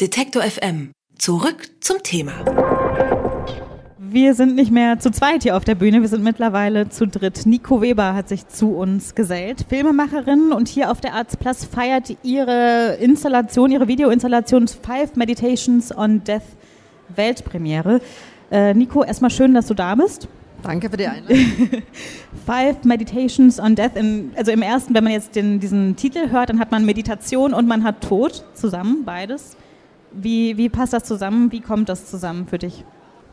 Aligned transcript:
Detektor 0.00 0.42
FM. 0.42 0.92
Zurück 1.18 1.68
zum 1.80 2.02
Thema. 2.02 2.32
Wir 3.98 4.32
sind 4.32 4.54
nicht 4.54 4.70
mehr 4.70 4.98
zu 4.98 5.10
zweit 5.10 5.42
hier 5.42 5.58
auf 5.58 5.64
der 5.64 5.74
Bühne, 5.74 6.00
wir 6.00 6.08
sind 6.08 6.24
mittlerweile 6.24 6.88
zu 6.88 7.06
dritt. 7.06 7.44
Nico 7.44 7.82
Weber 7.82 8.14
hat 8.14 8.26
sich 8.30 8.48
zu 8.48 8.70
uns 8.70 9.14
gesellt, 9.14 9.66
Filmemacherin 9.68 10.52
und 10.52 10.68
hier 10.68 10.90
auf 10.90 11.02
der 11.02 11.12
Arts 11.12 11.36
Plus 11.36 11.66
feiert 11.66 12.16
ihre 12.22 12.96
Installation, 12.98 13.70
ihre 13.70 13.88
Videoinstallation 13.88 14.68
Five 14.68 15.16
Meditations 15.16 15.94
on 15.94 16.24
Death 16.24 16.44
Weltpremiere. 17.14 18.00
Äh, 18.50 18.72
Nico, 18.72 19.04
erstmal 19.04 19.30
schön, 19.30 19.52
dass 19.52 19.66
du 19.66 19.74
da 19.74 19.94
bist. 19.96 20.28
Danke 20.62 20.88
für 20.88 20.96
die 20.96 21.06
Einladung. 21.08 21.82
Five 22.46 22.84
Meditations 22.84 23.60
on 23.60 23.74
Death. 23.74 23.96
In, 23.96 24.30
also 24.34 24.50
im 24.50 24.62
ersten, 24.62 24.94
wenn 24.94 25.04
man 25.04 25.12
jetzt 25.12 25.36
den, 25.36 25.60
diesen 25.60 25.94
Titel 25.96 26.30
hört, 26.30 26.48
dann 26.48 26.58
hat 26.58 26.70
man 26.70 26.86
Meditation 26.86 27.52
und 27.52 27.68
man 27.68 27.84
hat 27.84 28.00
Tod 28.00 28.46
zusammen, 28.54 29.04
beides. 29.04 29.58
Wie, 30.12 30.56
wie 30.56 30.68
passt 30.68 30.92
das 30.92 31.04
zusammen? 31.04 31.52
Wie 31.52 31.60
kommt 31.60 31.88
das 31.88 32.06
zusammen 32.06 32.46
für 32.46 32.58
dich? 32.58 32.84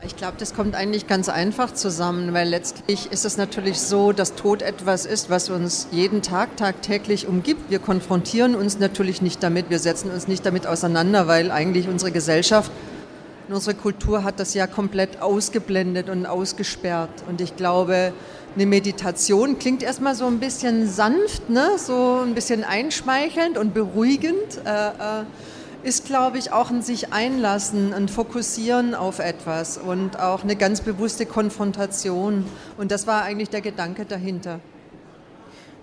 Ich 0.05 0.15
glaube, 0.15 0.35
das 0.37 0.53
kommt 0.53 0.75
eigentlich 0.75 1.07
ganz 1.07 1.27
einfach 1.27 1.73
zusammen, 1.73 2.31
weil 2.31 2.47
letztlich 2.47 3.11
ist 3.11 3.25
es 3.25 3.35
natürlich 3.37 3.79
so, 3.79 4.11
dass 4.11 4.35
Tod 4.35 4.61
etwas 4.61 5.07
ist, 5.07 5.31
was 5.31 5.49
uns 5.49 5.87
jeden 5.91 6.21
Tag, 6.21 6.55
tagtäglich 6.55 7.27
umgibt. 7.27 7.71
Wir 7.71 7.79
konfrontieren 7.79 8.53
uns 8.53 8.77
natürlich 8.77 9.23
nicht 9.23 9.41
damit, 9.41 9.71
wir 9.71 9.79
setzen 9.79 10.11
uns 10.11 10.27
nicht 10.27 10.45
damit 10.45 10.67
auseinander, 10.67 11.27
weil 11.27 11.49
eigentlich 11.49 11.87
unsere 11.87 12.11
Gesellschaft 12.11 12.71
und 13.47 13.55
unsere 13.55 13.75
Kultur 13.75 14.23
hat 14.23 14.39
das 14.39 14.53
ja 14.53 14.67
komplett 14.67 15.21
ausgeblendet 15.21 16.09
und 16.09 16.27
ausgesperrt. 16.27 17.23
Und 17.27 17.41
ich 17.41 17.55
glaube, 17.55 18.13
eine 18.53 18.65
Meditation 18.67 19.57
klingt 19.57 19.81
erstmal 19.81 20.13
so 20.13 20.27
ein 20.27 20.39
bisschen 20.39 20.87
sanft, 20.87 21.49
ne? 21.49 21.71
so 21.77 22.21
ein 22.23 22.35
bisschen 22.35 22.63
einschmeichelnd 22.63 23.57
und 23.57 23.73
beruhigend. 23.73 24.61
Äh, 24.63 25.21
äh, 25.21 25.23
ist, 25.87 26.05
glaube 26.05 26.37
ich, 26.37 26.51
auch 26.51 26.69
ein 26.69 26.81
sich 26.81 27.13
einlassen, 27.13 27.93
ein 27.93 28.09
Fokussieren 28.09 28.93
auf 28.93 29.19
etwas 29.19 29.77
und 29.77 30.19
auch 30.19 30.43
eine 30.43 30.57
ganz 30.57 30.81
bewusste 30.81 31.25
Konfrontation. 31.25 32.43
Und 32.77 32.91
das 32.91 33.07
war 33.07 33.23
eigentlich 33.23 33.49
der 33.49 33.61
Gedanke 33.61 34.03
dahinter. 34.03 34.59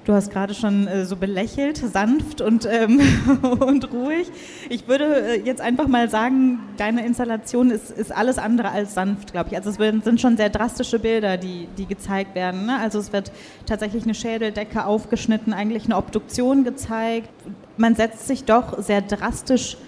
Du 0.04 0.12
hast 0.12 0.30
gerade 0.30 0.52
schon 0.52 0.86
äh, 0.86 1.06
so 1.06 1.16
belächelt, 1.16 1.78
sanft 1.78 2.42
und, 2.42 2.68
ähm, 2.70 3.00
und 3.60 3.90
ruhig. 3.94 4.30
Ich 4.68 4.86
würde 4.86 5.06
äh, 5.06 5.40
jetzt 5.40 5.62
einfach 5.62 5.88
mal 5.88 6.10
sagen, 6.10 6.58
deine 6.76 7.06
Installation 7.06 7.70
ist, 7.70 7.90
ist 7.90 8.14
alles 8.14 8.36
andere 8.36 8.72
als 8.72 8.92
sanft, 8.92 9.32
glaube 9.32 9.48
ich. 9.50 9.56
Also 9.56 9.70
es 9.70 10.04
sind 10.04 10.20
schon 10.20 10.36
sehr 10.36 10.50
drastische 10.50 10.98
Bilder, 10.98 11.38
die, 11.38 11.66
die 11.78 11.86
gezeigt 11.86 12.34
werden. 12.34 12.66
Ne? 12.66 12.78
Also 12.78 12.98
es 12.98 13.14
wird 13.14 13.32
tatsächlich 13.64 14.04
eine 14.04 14.14
Schädeldecke 14.14 14.84
aufgeschnitten, 14.84 15.54
eigentlich 15.54 15.86
eine 15.86 15.96
Obduktion 15.96 16.64
gezeigt. 16.64 17.30
Man 17.78 17.94
setzt 17.94 18.26
sich 18.26 18.44
doch 18.44 18.82
sehr 18.82 19.00
drastisch 19.00 19.78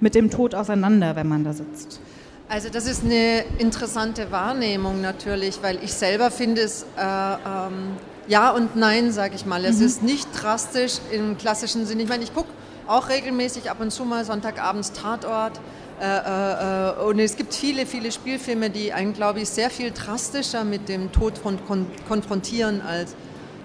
mit 0.00 0.14
dem 0.14 0.30
Tod 0.30 0.54
auseinander, 0.54 1.16
wenn 1.16 1.28
man 1.28 1.44
da 1.44 1.52
sitzt. 1.52 2.00
Also 2.48 2.68
das 2.68 2.86
ist 2.86 3.04
eine 3.04 3.44
interessante 3.58 4.32
Wahrnehmung 4.32 5.00
natürlich, 5.00 5.60
weil 5.62 5.78
ich 5.84 5.92
selber 5.92 6.32
finde 6.32 6.62
es 6.62 6.84
äh, 6.98 7.02
ähm, 7.02 7.96
ja 8.26 8.50
und 8.50 8.74
nein, 8.74 9.12
sage 9.12 9.36
ich 9.36 9.46
mal. 9.46 9.64
Es 9.64 9.78
mhm. 9.78 9.86
ist 9.86 10.02
nicht 10.02 10.28
drastisch 10.34 10.94
im 11.12 11.38
klassischen 11.38 11.86
Sinne. 11.86 12.02
Ich 12.02 12.08
meine, 12.08 12.24
ich 12.24 12.34
gucke 12.34 12.48
auch 12.88 13.08
regelmäßig 13.08 13.70
ab 13.70 13.80
und 13.80 13.92
zu 13.92 14.04
mal 14.04 14.24
Sonntagabends 14.24 14.92
Tatort. 14.92 15.60
Äh, 16.00 16.06
äh, 16.06 16.88
äh, 16.88 17.04
und 17.04 17.18
es 17.18 17.36
gibt 17.36 17.54
viele, 17.54 17.86
viele 17.86 18.10
Spielfilme, 18.10 18.70
die 18.70 18.92
einen, 18.92 19.12
glaube 19.12 19.40
ich, 19.40 19.48
sehr 19.48 19.70
viel 19.70 19.92
drastischer 19.92 20.64
mit 20.64 20.88
dem 20.88 21.12
Tod 21.12 21.38
von, 21.38 21.64
kon 21.66 21.86
konfrontieren 22.08 22.80
als 22.80 23.14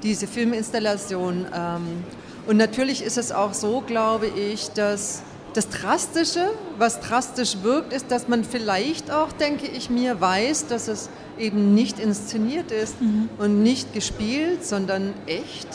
diese 0.03 0.27
Filminstallation. 0.27 1.47
Ähm, 1.55 2.03
und 2.45 2.57
natürlich 2.57 3.01
ist 3.01 3.17
es 3.17 3.31
auch 3.31 3.53
so, 3.53 3.81
glaube 3.81 4.27
ich, 4.27 4.69
dass 4.71 5.23
das 5.55 5.69
Drastische, 5.69 6.49
was 6.77 6.99
drastisch 6.99 7.57
wirkt, 7.63 7.93
ist, 7.93 8.11
dass 8.11 8.27
man 8.27 8.43
vielleicht 8.43 9.09
auch, 9.09 9.31
denke 9.31 9.67
ich 9.67 9.89
mir, 9.89 10.19
weiß, 10.19 10.67
dass 10.67 10.89
es 10.89 11.09
eben 11.39 11.73
nicht 11.73 11.97
inszeniert 11.97 12.71
ist 12.71 13.01
mhm. 13.01 13.29
und 13.37 13.63
nicht 13.63 13.93
gespielt, 13.93 14.65
sondern 14.65 15.13
echt. 15.27 15.67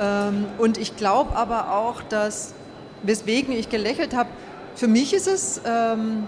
Ähm, 0.00 0.46
und 0.56 0.78
ich 0.78 0.96
glaube 0.96 1.36
aber 1.36 1.72
auch, 1.72 2.02
dass, 2.02 2.54
weswegen 3.02 3.52
ich 3.52 3.68
gelächelt 3.68 4.16
habe, 4.16 4.30
für 4.74 4.88
mich 4.88 5.12
ist 5.12 5.26
es 5.26 5.60
ähm, 5.66 6.24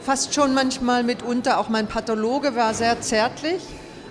fast 0.00 0.32
schon 0.32 0.54
manchmal 0.54 1.02
mitunter, 1.02 1.58
auch 1.58 1.68
mein 1.68 1.88
Pathologe 1.88 2.54
war 2.54 2.72
sehr 2.74 3.00
zärtlich, 3.00 3.62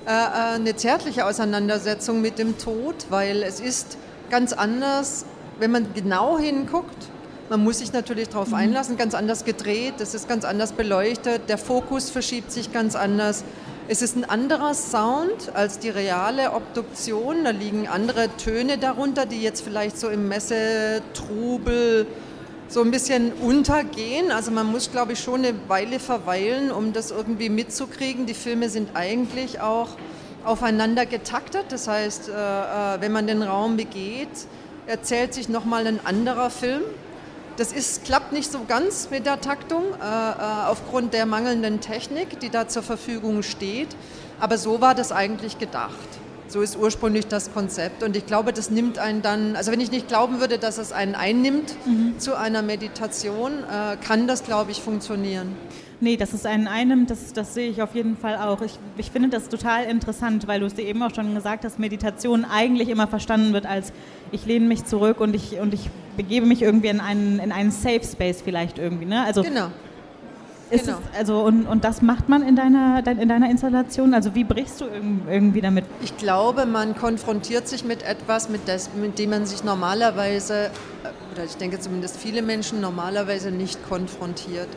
äh, 0.05 0.09
äh, 0.09 0.55
eine 0.55 0.75
zärtliche 0.75 1.25
Auseinandersetzung 1.25 2.21
mit 2.21 2.39
dem 2.39 2.57
Tod, 2.57 3.05
weil 3.09 3.41
es 3.41 3.61
ist 3.61 3.97
ganz 4.29 4.51
anders, 4.51 5.25
wenn 5.59 5.71
man 5.71 5.93
genau 5.93 6.37
hinguckt 6.37 7.12
man 7.49 7.63
muss 7.63 7.79
sich 7.79 7.93
natürlich 7.93 8.29
darauf 8.29 8.49
mhm. 8.49 8.55
einlassen, 8.55 8.97
ganz 8.97 9.13
anders 9.13 9.45
gedreht, 9.45 9.95
das 9.97 10.13
ist 10.13 10.27
ganz 10.27 10.45
anders 10.45 10.71
beleuchtet, 10.71 11.49
der 11.49 11.57
Fokus 11.57 12.09
verschiebt 12.09 12.51
sich 12.51 12.71
ganz 12.71 12.95
anders. 12.95 13.43
Es 13.89 14.01
ist 14.01 14.15
ein 14.15 14.23
anderer 14.23 14.73
Sound 14.73 15.53
als 15.53 15.77
die 15.77 15.89
reale 15.89 16.53
Obduktion. 16.53 17.43
Da 17.43 17.49
liegen 17.49 17.89
andere 17.89 18.29
Töne 18.37 18.77
darunter, 18.77 19.25
die 19.25 19.41
jetzt 19.41 19.61
vielleicht 19.61 19.97
so 19.99 20.07
im 20.07 20.29
Messetrubel 20.29 22.07
so 22.69 22.81
ein 22.81 22.91
bisschen 22.91 23.33
untergehen. 23.33 24.31
Also 24.31 24.51
man 24.51 24.67
muss, 24.67 24.89
glaube 24.89 25.13
ich, 25.13 25.19
schon 25.19 25.43
eine 25.43 25.53
Weile 25.67 25.99
verweilen, 25.99 26.71
um 26.71 26.93
das 26.93 27.11
irgendwie 27.11 27.49
mitzukriegen. 27.49 28.25
Die 28.25 28.33
Filme 28.33 28.69
sind 28.69 28.91
eigentlich 28.93 29.59
auch 29.59 29.89
aufeinander 30.45 31.05
getaktet. 31.05 31.65
Das 31.69 31.87
heißt, 31.89 32.29
äh, 32.29 32.31
äh, 32.31 33.01
wenn 33.01 33.11
man 33.11 33.27
den 33.27 33.43
Raum 33.43 33.75
begeht, 33.75 34.29
erzählt 34.87 35.33
sich 35.33 35.49
nochmal 35.49 35.87
ein 35.87 35.99
anderer 36.05 36.49
Film. 36.49 36.83
Das 37.57 37.71
ist, 37.71 38.05
klappt 38.05 38.33
nicht 38.33 38.51
so 38.51 38.61
ganz 38.67 39.09
mit 39.11 39.25
der 39.25 39.39
Taktung 39.39 39.83
äh, 39.83 40.05
äh, 40.05 40.65
aufgrund 40.67 41.13
der 41.13 41.25
mangelnden 41.25 41.81
Technik, 41.81 42.39
die 42.39 42.49
da 42.49 42.67
zur 42.67 42.81
Verfügung 42.81 43.43
steht. 43.43 43.89
Aber 44.39 44.57
so 44.57 44.81
war 44.81 44.95
das 44.95 45.11
eigentlich 45.11 45.59
gedacht. 45.59 45.91
So 46.47 46.61
ist 46.61 46.77
ursprünglich 46.77 47.27
das 47.27 47.53
Konzept. 47.53 48.03
Und 48.03 48.15
ich 48.17 48.25
glaube, 48.25 48.53
das 48.53 48.69
nimmt 48.69 48.97
einen 48.97 49.21
dann, 49.21 49.55
also 49.55 49.71
wenn 49.71 49.79
ich 49.79 49.91
nicht 49.91 50.07
glauben 50.07 50.39
würde, 50.39 50.57
dass 50.57 50.77
es 50.77 50.91
einen 50.91 51.15
einnimmt 51.15 51.75
mhm. 51.85 52.19
zu 52.19 52.37
einer 52.37 52.61
Meditation, 52.61 53.51
äh, 53.63 53.97
kann 53.97 54.27
das, 54.27 54.43
glaube 54.43 54.71
ich, 54.71 54.81
funktionieren. 54.81 55.55
Nee, 55.99 56.17
dass 56.17 56.33
es 56.33 56.45
einen 56.45 56.67
einnimmt, 56.67 57.11
das, 57.11 57.31
das 57.33 57.53
sehe 57.53 57.69
ich 57.69 57.81
auf 57.81 57.95
jeden 57.95 58.17
Fall 58.17 58.35
auch. 58.35 58.61
Ich, 58.61 58.77
ich 58.97 59.09
finde 59.09 59.29
das 59.29 59.47
total 59.47 59.85
interessant, 59.85 60.47
weil 60.47 60.59
du 60.59 60.65
es 60.65 60.73
dir 60.73 60.83
eben 60.83 61.01
auch 61.01 61.15
schon 61.15 61.33
gesagt 61.33 61.63
hast, 61.63 61.79
Meditation 61.79 62.45
eigentlich 62.45 62.89
immer 62.89 63.07
verstanden 63.07 63.53
wird 63.53 63.65
als 63.65 63.93
ich 64.31 64.45
lehne 64.45 64.65
mich 64.67 64.83
zurück 64.83 65.21
und 65.21 65.33
ich, 65.33 65.59
und 65.59 65.73
ich 65.73 65.89
begebe 66.15 66.45
mich 66.45 66.61
irgendwie 66.61 66.87
in 66.87 66.99
einen, 66.99 67.39
in 67.39 67.51
einen 67.51 67.71
Safe 67.71 68.01
Space 68.03 68.41
vielleicht 68.41 68.79
irgendwie. 68.79 69.05
Ne? 69.05 69.23
Also 69.23 69.43
genau. 69.43 69.69
Genau. 70.69 70.97
Es, 71.13 71.17
also 71.19 71.43
und, 71.43 71.67
und 71.67 71.83
das 71.83 72.01
macht 72.01 72.29
man 72.29 72.41
in 72.41 72.55
deiner, 72.55 73.05
in 73.05 73.29
deiner 73.29 73.49
Installation? 73.49 74.13
Also 74.13 74.33
wie 74.33 74.43
brichst 74.43 74.81
du 74.81 74.85
irgendwie 75.29 75.61
damit? 75.61 75.85
Ich 76.01 76.17
glaube, 76.17 76.65
man 76.65 76.95
konfrontiert 76.95 77.67
sich 77.67 77.83
mit 77.83 78.01
etwas, 78.03 78.49
mit, 78.49 78.61
das, 78.67 78.89
mit 78.95 79.19
dem 79.19 79.29
man 79.31 79.45
sich 79.45 79.63
normalerweise, 79.63 80.71
oder 81.31 81.43
ich 81.43 81.55
denke 81.57 81.79
zumindest 81.79 82.17
viele 82.17 82.41
Menschen 82.41 82.81
normalerweise 82.81 83.51
nicht 83.51 83.87
konfrontiert. 83.87 84.69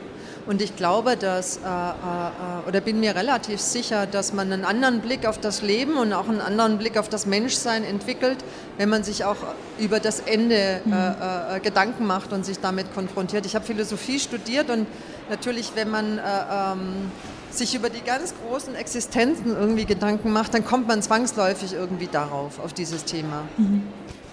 Und 0.46 0.62
ich 0.62 0.76
glaube, 0.76 1.16
dass, 1.16 1.56
äh, 1.56 1.60
äh, 1.60 2.68
oder 2.68 2.80
bin 2.80 3.00
mir 3.00 3.16
relativ 3.16 3.60
sicher, 3.60 4.06
dass 4.06 4.32
man 4.32 4.52
einen 4.52 4.64
anderen 4.64 5.00
Blick 5.00 5.26
auf 5.26 5.38
das 5.38 5.60
Leben 5.62 5.96
und 5.96 6.12
auch 6.12 6.28
einen 6.28 6.40
anderen 6.40 6.78
Blick 6.78 6.96
auf 6.96 7.08
das 7.08 7.26
Menschsein 7.26 7.82
entwickelt, 7.82 8.38
wenn 8.78 8.88
man 8.88 9.02
sich 9.02 9.24
auch 9.24 9.36
über 9.78 9.98
das 9.98 10.20
Ende 10.20 10.80
mhm. 10.84 10.92
äh, 10.92 11.56
äh, 11.56 11.60
Gedanken 11.60 12.06
macht 12.06 12.32
und 12.32 12.46
sich 12.46 12.60
damit 12.60 12.94
konfrontiert. 12.94 13.44
Ich 13.44 13.56
habe 13.56 13.64
Philosophie 13.64 14.20
studiert 14.20 14.70
und 14.70 14.86
natürlich, 15.28 15.72
wenn 15.74 15.90
man 15.90 16.18
äh, 16.18 16.22
ähm, 16.22 17.10
sich 17.50 17.74
über 17.74 17.90
die 17.90 18.02
ganz 18.02 18.34
großen 18.46 18.74
Existenzen 18.76 19.56
irgendwie 19.56 19.84
Gedanken 19.84 20.30
macht, 20.30 20.54
dann 20.54 20.64
kommt 20.64 20.86
man 20.86 21.02
zwangsläufig 21.02 21.72
irgendwie 21.72 22.06
darauf, 22.06 22.60
auf 22.60 22.72
dieses 22.72 23.04
Thema. 23.04 23.42
Mhm. 23.56 23.82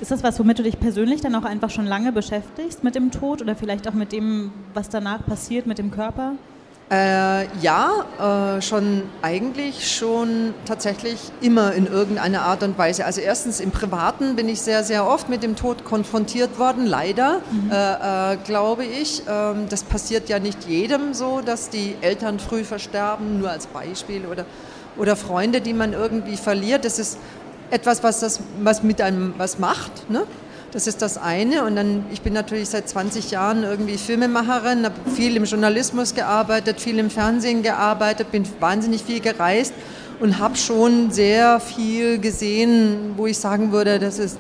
Ist 0.04 0.12
das 0.12 0.22
was, 0.22 0.38
womit 0.38 0.60
du 0.60 0.64
dich 0.64 0.82
persönlich 0.82 1.22
dann 1.22 1.34
auch 1.34 1.46
einfach 1.46 1.70
schon 1.70 1.86
lange 1.86 2.12
beschäftigst 2.12 2.84
mit 2.84 2.94
dem 2.94 3.10
Tod 3.10 3.42
oder 3.42 3.56
vielleicht 3.56 3.88
auch 3.88 3.94
mit 3.94 4.12
dem, 4.12 4.52
was 4.74 4.90
danach 4.90 5.26
passiert 5.26 5.66
mit 5.66 5.78
dem 5.78 5.92
Körper? 5.92 6.34
Äh, 6.92 7.46
ja, 7.62 8.58
äh, 8.58 8.62
schon 8.62 9.04
eigentlich 9.22 9.90
schon 9.90 10.54
tatsächlich 10.66 11.32
immer 11.40 11.72
in 11.72 11.88
irgendeiner 11.88 12.42
Art 12.42 12.64
und 12.64 12.78
Weise. 12.78 13.06
Also 13.06 13.22
erstens 13.22 13.62
im 13.62 13.72
Privaten 13.72 14.36
bin 14.36 14.50
ich 14.50 14.60
sehr, 14.60 14.84
sehr 14.84 15.08
oft 15.08 15.30
mit 15.30 15.42
dem 15.42 15.56
Tod 15.56 15.86
konfrontiert 15.86 16.60
worden, 16.60 16.86
leider, 16.86 17.40
mhm. 17.50 17.72
äh, 17.72 18.34
äh 18.34 18.38
glaube 18.44 18.84
ich. 18.84 19.24
Ähm, 19.30 19.68
das 19.70 19.86
passiert 19.86 20.28
ja 20.28 20.40
nicht 20.40 20.68
jedem 20.68 21.14
so, 21.14 21.40
dass 21.40 21.70
die 21.70 21.96
Eltern 22.02 22.40
früh 22.40 22.66
versterben, 22.66 23.40
nur 23.40 23.52
als 23.52 23.68
Beispiel 23.68 24.26
oder 24.26 24.44
oder 24.98 25.16
Freunde, 25.16 25.62
die 25.62 25.74
man 25.74 25.94
irgendwie 25.94 26.38
verliert. 26.38 26.86
Das 26.86 27.00
ist 27.00 27.18
etwas, 27.72 28.04
was, 28.04 28.20
das, 28.20 28.40
was 28.62 28.84
mit 28.84 29.02
einem 29.02 29.34
was 29.38 29.60
macht. 29.60 30.10
Ne? 30.10 30.24
Das 30.72 30.88
ist 30.88 31.02
das 31.02 31.18
eine. 31.18 31.64
Und 31.66 31.76
dann, 31.76 32.06
ich 32.12 32.22
bin 32.22 32.34
natürlich 32.34 32.70
seit 32.70 32.90
20 32.90 33.32
Jahren 33.32 33.64
irgendwie 33.64 33.98
Filmemacherin, 33.98 34.86
habe 34.86 34.96
viel 35.16 35.36
im 35.36 35.44
Journalismus 35.44 36.16
gearbeitet, 36.16 36.82
viel 36.82 36.98
im 36.98 37.10
Fernsehen 37.10 37.62
gearbeitet, 37.62 38.32
bin 38.32 38.44
wahnsinnig 38.60 39.04
viel 39.04 39.20
gereist 39.20 39.74
und 40.20 40.40
habe 40.40 40.56
schon 40.56 41.12
sehr 41.12 41.60
viel 41.60 42.18
gesehen, 42.18 43.14
wo 43.18 43.28
ich 43.28 43.38
sagen 43.38 43.72
würde, 43.72 44.00
das 44.00 44.18
ist 44.18 44.38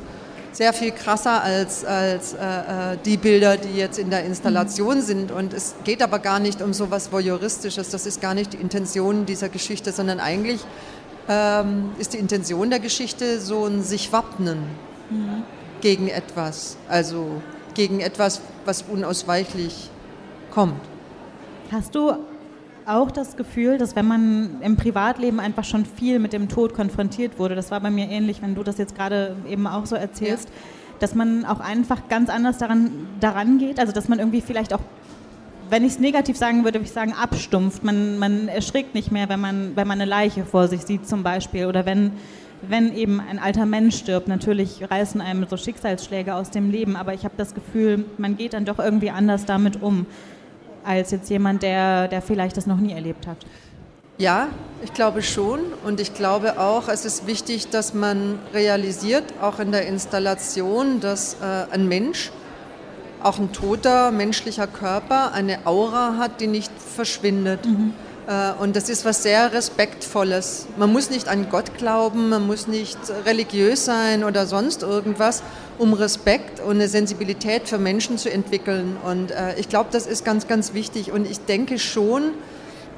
sehr 0.54 0.72
viel 0.74 0.92
krasser 0.92 1.44
als, 1.44 1.84
als 1.84 2.34
äh, 2.34 2.38
äh, 2.38 2.98
die 3.04 3.18
Bilder, 3.18 3.58
die 3.58 3.78
jetzt 3.78 3.98
in 3.98 4.10
der 4.10 4.24
Installation 4.24 4.98
mhm. 4.98 5.02
sind. 5.02 5.31
Und 5.31 5.54
es 5.54 5.75
geht 5.84 6.02
aber 6.02 6.20
gar 6.20 6.40
nicht 6.40 6.62
um 6.62 6.74
so 6.74 6.86
etwas 6.86 7.12
Voyeuristisches. 7.12 7.90
Das 7.90 8.06
ist 8.06 8.22
gar 8.22 8.34
nicht 8.34 8.54
die 8.54 8.58
Intention 8.58 9.25
dieser 9.25 9.50
Geschichte, 9.50 9.92
sondern 9.92 10.20
eigentlich 10.20 10.62
ähm, 11.28 11.92
ist 12.00 12.14
die 12.14 12.18
Intention 12.18 12.70
der 12.70 12.80
Geschichte 12.80 13.40
so 13.40 13.66
ein 13.66 13.81
sich 13.81 14.12
wappnen 14.12 14.60
mhm. 15.10 15.44
gegen 15.81 16.08
etwas. 16.08 16.78
Also 16.90 17.42
gegen 17.74 18.00
etwas, 18.00 18.42
was 18.66 18.84
unausweichlich 18.84 19.90
kommt. 20.52 20.81
Hast 21.72 21.96
du 21.96 22.14
auch 22.86 23.12
das 23.12 23.38
Gefühl, 23.38 23.78
dass 23.78 23.96
wenn 23.96 24.06
man 24.06 24.62
im 24.62 24.75
Privatleben 24.75 25.40
einfach 25.40 25.64
schon 25.64 25.86
viel 25.86 26.20
mit 26.20 26.34
dem 26.34 26.50
Tod 26.50 26.74
konfrontiert 26.74 27.40
wurde, 27.40 27.56
das 27.56 27.72
war 27.72 27.80
bei 27.80 27.90
mir 27.90 28.10
ähnlich, 28.10 28.42
wenn 28.42 28.56
du 28.56 28.64
das 28.64 28.78
jetzt 28.78 28.96
gerade 28.96 29.36
eben 29.50 29.68
auch 29.68 29.86
so 29.86 29.96
erzählst, 29.96 30.50
ja. 30.50 30.56
dass 31.00 31.16
man 31.16 31.46
auch 31.46 31.60
einfach 31.60 32.10
ganz 32.10 32.30
anders 32.30 32.58
daran, 32.58 33.08
daran 33.20 33.58
geht, 33.58 33.80
also 33.80 33.94
dass 33.94 34.10
man 34.10 34.20
irgendwie 34.20 34.42
vielleicht 34.42 34.74
auch 34.74 34.81
wenn 35.74 35.84
ich 35.84 35.94
es 35.94 36.00
negativ 36.00 36.38
sagen 36.38 36.64
würde, 36.64 36.75
würde 36.75 36.86
ich 36.86 36.92
sagen, 36.92 37.14
abstumpft. 37.14 37.84
Man, 37.84 38.20
man 38.20 38.48
erschrickt 38.48 38.94
nicht 38.94 39.12
mehr, 39.12 39.28
wenn 39.28 39.40
man, 39.40 39.75
wenn 39.75 39.88
man 39.88 40.00
eine 40.00 40.08
Leiche 40.08 40.46
vor 40.46 40.68
sich 40.68 40.81
sieht 40.81 41.08
zum 41.08 41.24
Beispiel. 41.24 41.66
Oder 41.66 41.88
wenn, 41.88 42.12
wenn 42.62 42.96
eben 42.96 43.20
ein 43.20 43.40
alter 43.40 43.66
Mensch 43.66 43.98
stirbt. 43.98 44.28
Natürlich 44.28 44.88
reißen 44.88 45.20
einem 45.20 45.48
so 45.50 45.58
Schicksalsschläge 45.58 46.36
aus 46.36 46.52
dem 46.52 46.70
Leben, 46.70 46.96
aber 46.96 47.16
ich 47.16 47.24
habe 47.25 47.34
das 47.38 47.56
Gefühl, 47.56 48.06
man 48.20 48.38
geht 48.38 48.54
dann 48.54 48.66
doch 48.66 48.78
irgendwie 48.78 49.10
anders 49.10 49.46
damit 49.46 49.81
um 49.81 50.06
als 50.84 51.10
jetzt 51.10 51.31
jemand, 51.31 51.64
der, 51.64 52.08
der 52.08 52.22
vielleicht 52.22 52.56
das 52.56 52.68
noch 52.68 52.78
nie 52.78 52.92
erlebt 52.92 53.25
hat. 53.25 53.38
Ja, 54.20 54.50
ich 54.84 54.94
glaube 54.94 55.24
schon. 55.24 55.60
Und 55.84 56.00
ich 56.00 56.14
glaube 56.14 56.60
auch, 56.60 56.88
es 56.88 57.04
ist 57.04 57.25
wichtig, 57.25 57.70
dass 57.70 57.96
man 57.96 58.38
realisiert, 58.54 59.24
auch 59.42 59.58
in 59.58 59.72
der 59.72 59.88
Installation, 59.88 61.00
dass 61.00 61.38
äh, 61.42 61.74
ein 61.74 61.88
Mensch, 61.88 62.31
auch 63.24 63.40
ein 63.40 63.52
toter 63.52 64.12
menschlicher 64.12 64.68
Körper, 64.68 65.34
eine 65.34 65.66
Aura 65.66 66.18
hat, 66.18 66.42
die 66.42 66.48
nicht 66.48 66.72
verschwindet. 66.96 67.66
Mhm. 67.66 67.94
Äh, 68.28 68.54
und 68.62 68.75
das 68.75 68.90
ist 68.90 69.06
was 69.06 69.24
sehr 69.24 69.54
Respektvolles. 69.54 70.68
Man 70.78 70.92
muss 70.92 71.10
nicht 71.10 71.28
an 71.28 71.50
Gott 71.50 71.78
glauben, 71.78 72.30
man 72.30 72.48
muss 72.48 72.68
nicht 72.68 72.98
religiös 73.25 73.86
sein 73.86 74.24
oder 74.24 74.46
sonst 74.46 74.84
irgendwas, 74.84 75.44
um 75.78 75.94
Respekt 75.94 76.60
und 76.60 76.75
eine 76.75 76.88
Sensibilität 76.88 77.68
für 77.68 77.78
Menschen 77.78 78.18
zu 78.18 78.31
entwickeln. 78.31 78.98
Und 79.04 79.31
äh, 79.31 79.56
ich 79.58 79.70
glaube, 79.70 79.90
das 79.92 80.08
ist 80.08 80.24
ganz, 80.25 80.48
ganz 80.48 80.74
wichtig. 80.74 81.12
Und 81.12 81.30
ich 81.30 81.40
denke 81.46 81.80
schon, 81.80 82.31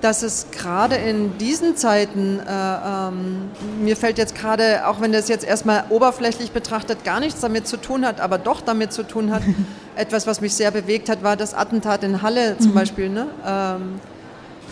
dass 0.01 0.21
es 0.23 0.47
gerade 0.51 0.95
in 0.95 1.37
diesen 1.37 1.75
Zeiten, 1.75 2.39
äh, 2.39 2.51
ähm, 2.51 3.49
mir 3.81 3.95
fällt 3.95 4.17
jetzt 4.17 4.35
gerade, 4.35 4.87
auch 4.87 5.01
wenn 5.01 5.11
das 5.11 5.29
jetzt 5.29 5.45
erstmal 5.45 5.85
oberflächlich 5.89 6.51
betrachtet 6.51 7.03
gar 7.03 7.19
nichts 7.19 7.39
damit 7.39 7.67
zu 7.67 7.77
tun 7.77 8.05
hat, 8.05 8.19
aber 8.19 8.37
doch 8.37 8.61
damit 8.61 8.93
zu 8.93 9.03
tun 9.03 9.31
hat, 9.31 9.41
etwas, 9.95 10.27
was 10.27 10.41
mich 10.41 10.53
sehr 10.53 10.71
bewegt 10.71 11.09
hat, 11.09 11.23
war 11.23 11.35
das 11.35 11.53
Attentat 11.53 12.03
in 12.03 12.21
Halle 12.21 12.57
zum 12.57 12.71
mhm. 12.71 12.75
Beispiel. 12.75 13.09
Ne? 13.09 13.27
Ähm, 13.45 13.99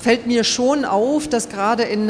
fällt 0.01 0.27
mir 0.27 0.43
schon 0.43 0.85
auf, 0.85 1.27
dass 1.27 1.49
gerade 1.49 1.83
in, 1.83 2.09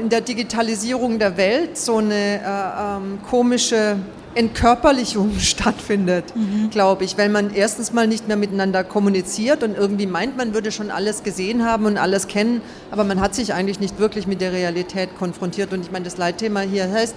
in 0.00 0.08
der 0.08 0.22
Digitalisierung 0.22 1.18
der 1.18 1.36
Welt 1.36 1.76
so 1.76 1.98
eine 1.98 2.14
äh, 2.14 2.96
ähm, 2.96 3.18
komische 3.28 3.96
Entkörperlichung 4.36 5.32
stattfindet, 5.38 6.36
mhm. 6.36 6.70
glaube 6.70 7.04
ich, 7.04 7.18
weil 7.18 7.28
man 7.28 7.54
erstens 7.54 7.92
mal 7.92 8.06
nicht 8.06 8.28
mehr 8.28 8.36
miteinander 8.36 8.84
kommuniziert 8.84 9.62
und 9.62 9.76
irgendwie 9.76 10.06
meint, 10.06 10.36
man 10.36 10.54
würde 10.54 10.70
schon 10.70 10.90
alles 10.90 11.22
gesehen 11.22 11.64
haben 11.64 11.86
und 11.86 11.98
alles 11.98 12.28
kennen, 12.28 12.60
aber 12.90 13.04
man 13.04 13.20
hat 13.20 13.34
sich 13.34 13.54
eigentlich 13.54 13.80
nicht 13.80 13.98
wirklich 13.98 14.26
mit 14.26 14.40
der 14.40 14.52
Realität 14.52 15.16
konfrontiert. 15.18 15.72
Und 15.72 15.80
ich 15.80 15.90
meine, 15.90 16.04
das 16.04 16.18
Leitthema 16.18 16.60
hier 16.60 16.90
heißt 16.90 17.14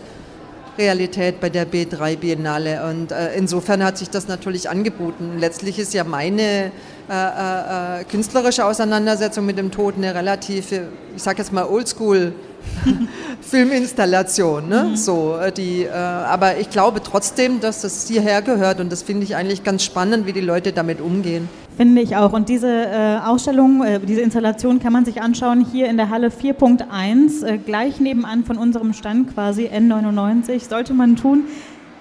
Realität 0.80 1.40
bei 1.40 1.50
der 1.50 1.68
B3 1.68 2.18
Biennale 2.18 2.84
und 2.90 3.12
äh, 3.12 3.36
insofern 3.36 3.84
hat 3.84 3.98
sich 3.98 4.10
das 4.10 4.28
natürlich 4.28 4.70
angeboten. 4.70 5.38
Letztlich 5.38 5.78
ist 5.78 5.94
ja 5.94 6.04
meine 6.04 6.42
äh, 6.42 7.12
äh, 7.12 8.02
äh, 8.02 8.04
künstlerische 8.06 8.66
Auseinandersetzung 8.66 9.46
mit 9.46 9.58
dem 9.58 9.72
Tod 9.72 9.96
eine 9.98 10.16
relative, 10.16 10.88
ich 11.16 11.22
sage 11.22 11.40
jetzt 11.40 11.52
mal 11.52 11.66
Oldschool 11.66 12.34
Filminstallation. 13.42 14.70
Ne? 14.70 14.84
Mhm. 14.92 14.96
So, 14.96 15.38
äh, 15.38 15.52
die, 15.52 15.84
äh, 15.84 15.92
aber 15.92 16.58
ich 16.58 16.70
glaube 16.70 17.04
trotzdem, 17.04 17.60
dass 17.60 17.82
das 17.82 18.08
hierher 18.08 18.42
gehört 18.42 18.80
und 18.80 18.92
das 18.92 19.04
finde 19.04 19.26
ich 19.26 19.36
eigentlich 19.36 19.64
ganz 19.64 19.84
spannend, 19.84 20.26
wie 20.26 20.34
die 20.34 20.42
Leute 20.42 20.72
damit 20.72 21.02
umgehen. 21.02 21.50
Finde 21.80 22.02
ich 22.02 22.18
auch. 22.18 22.34
Und 22.34 22.50
diese 22.50 22.68
äh, 22.68 23.20
Ausstellung, 23.26 23.82
äh, 23.86 24.02
diese 24.02 24.20
Installation 24.20 24.82
kann 24.82 24.92
man 24.92 25.06
sich 25.06 25.22
anschauen 25.22 25.66
hier 25.66 25.88
in 25.88 25.96
der 25.96 26.10
Halle 26.10 26.28
4.1, 26.28 27.46
äh, 27.46 27.58
gleich 27.58 28.02
nebenan 28.02 28.44
von 28.44 28.58
unserem 28.58 28.92
Stand 28.92 29.34
quasi 29.34 29.68
N99. 29.68 30.68
Sollte 30.68 30.94
man 30.94 31.16
tun. 31.16 31.46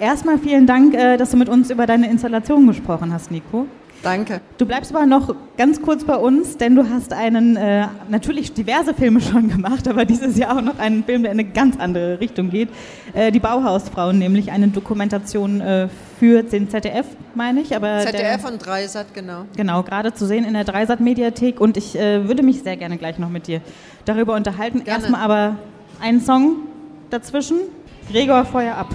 Erstmal 0.00 0.36
vielen 0.38 0.66
Dank, 0.66 0.94
dass 0.94 1.30
du 1.30 1.36
mit 1.36 1.48
uns 1.48 1.70
über 1.70 1.86
deine 1.86 2.08
Installation 2.10 2.66
gesprochen 2.66 3.12
hast, 3.12 3.30
Nico. 3.30 3.66
Danke. 4.02 4.40
Du 4.58 4.66
bleibst 4.66 4.94
aber 4.94 5.06
noch 5.06 5.34
ganz 5.56 5.82
kurz 5.82 6.04
bei 6.04 6.16
uns, 6.16 6.56
denn 6.56 6.76
du 6.76 6.88
hast 6.88 7.12
einen, 7.12 7.56
äh, 7.56 7.88
natürlich 8.08 8.52
diverse 8.52 8.94
Filme 8.94 9.20
schon 9.20 9.48
gemacht, 9.48 9.88
aber 9.88 10.04
dieses 10.04 10.36
Jahr 10.36 10.56
auch 10.56 10.62
noch 10.62 10.78
einen 10.78 11.04
Film, 11.04 11.22
der 11.22 11.32
in 11.32 11.40
eine 11.40 11.48
ganz 11.48 11.78
andere 11.78 12.20
Richtung 12.20 12.50
geht. 12.50 12.68
Äh, 13.14 13.32
die 13.32 13.40
Bauhausfrauen, 13.40 14.18
nämlich 14.18 14.52
eine 14.52 14.68
Dokumentation 14.68 15.60
äh, 15.60 15.88
für 16.18 16.42
den 16.42 16.70
ZDF, 16.70 17.06
meine 17.34 17.60
ich. 17.60 17.74
Aber 17.74 18.00
ZDF 18.00 18.42
der, 18.42 18.52
und 18.52 18.64
Dreisat, 18.64 19.14
genau. 19.14 19.44
Genau, 19.56 19.82
gerade 19.82 20.14
zu 20.14 20.26
sehen 20.26 20.44
in 20.44 20.54
der 20.54 20.64
Dreisat-Mediathek 20.64 21.60
und 21.60 21.76
ich 21.76 21.98
äh, 21.98 22.26
würde 22.28 22.42
mich 22.42 22.62
sehr 22.62 22.76
gerne 22.76 22.98
gleich 22.98 23.18
noch 23.18 23.30
mit 23.30 23.46
dir 23.46 23.60
darüber 24.04 24.34
unterhalten. 24.34 24.84
Gerne. 24.84 25.00
Erstmal 25.00 25.22
aber 25.22 25.56
einen 26.00 26.20
Song 26.20 26.56
dazwischen. 27.10 27.58
Gregor, 28.10 28.44
Feuer 28.44 28.76
ab 28.76 28.88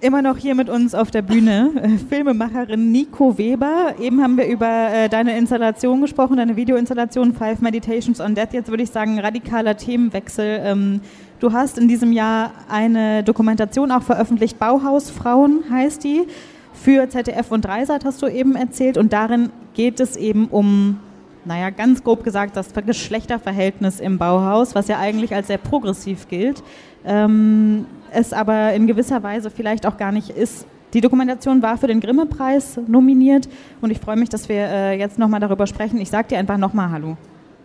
immer 0.00 0.22
noch 0.22 0.36
hier 0.36 0.54
mit 0.54 0.68
uns 0.68 0.94
auf 0.94 1.10
der 1.10 1.22
Bühne 1.22 1.70
äh, 1.82 1.88
Filmemacherin 2.08 2.90
Nico 2.90 3.36
Weber. 3.36 3.94
Eben 4.00 4.22
haben 4.22 4.36
wir 4.36 4.46
über 4.46 4.66
äh, 4.66 5.08
deine 5.08 5.36
Installation 5.36 6.00
gesprochen, 6.00 6.38
deine 6.38 6.56
Videoinstallation 6.56 7.34
Five 7.34 7.60
Meditations 7.60 8.20
on 8.20 8.34
Death. 8.34 8.52
Jetzt 8.52 8.70
würde 8.70 8.82
ich 8.82 8.90
sagen, 8.90 9.18
radikaler 9.18 9.76
Themenwechsel. 9.76 10.60
Ähm, 10.64 11.00
du 11.38 11.52
hast 11.52 11.78
in 11.78 11.88
diesem 11.88 12.12
Jahr 12.12 12.52
eine 12.68 13.22
Dokumentation 13.22 13.90
auch 13.92 14.02
veröffentlicht, 14.02 14.58
Bauhausfrauen 14.58 15.64
heißt 15.70 16.02
die, 16.02 16.26
für 16.72 17.08
ZDF 17.08 17.50
und 17.50 17.64
Dreisat 17.64 18.04
hast 18.04 18.22
du 18.22 18.26
eben 18.26 18.56
erzählt. 18.56 18.96
Und 18.96 19.12
darin 19.12 19.50
geht 19.74 20.00
es 20.00 20.16
eben 20.16 20.46
um 20.46 20.98
naja, 21.44 21.70
ganz 21.70 22.04
grob 22.04 22.22
gesagt, 22.22 22.54
das 22.54 22.68
Geschlechterverhältnis 22.74 23.98
im 23.98 24.18
Bauhaus, 24.18 24.74
was 24.74 24.88
ja 24.88 24.98
eigentlich 24.98 25.34
als 25.34 25.46
sehr 25.46 25.58
progressiv 25.58 26.28
gilt. 26.28 26.62
Ähm, 27.04 27.86
es 28.12 28.32
aber 28.32 28.72
in 28.74 28.86
gewisser 28.86 29.22
Weise 29.22 29.50
vielleicht 29.50 29.86
auch 29.86 29.96
gar 29.96 30.12
nicht 30.12 30.30
ist. 30.30 30.66
Die 30.92 31.00
Dokumentation 31.00 31.62
war 31.62 31.78
für 31.78 31.86
den 31.86 32.00
Grimme-Preis 32.00 32.80
nominiert 32.86 33.48
und 33.80 33.90
ich 33.90 34.00
freue 34.00 34.16
mich, 34.16 34.28
dass 34.28 34.48
wir 34.48 34.68
äh, 34.68 34.98
jetzt 34.98 35.18
nochmal 35.18 35.40
darüber 35.40 35.66
sprechen. 35.66 36.00
Ich 36.00 36.10
sage 36.10 36.28
dir 36.28 36.38
einfach 36.38 36.58
nochmal 36.58 36.90
Hallo, 36.90 37.16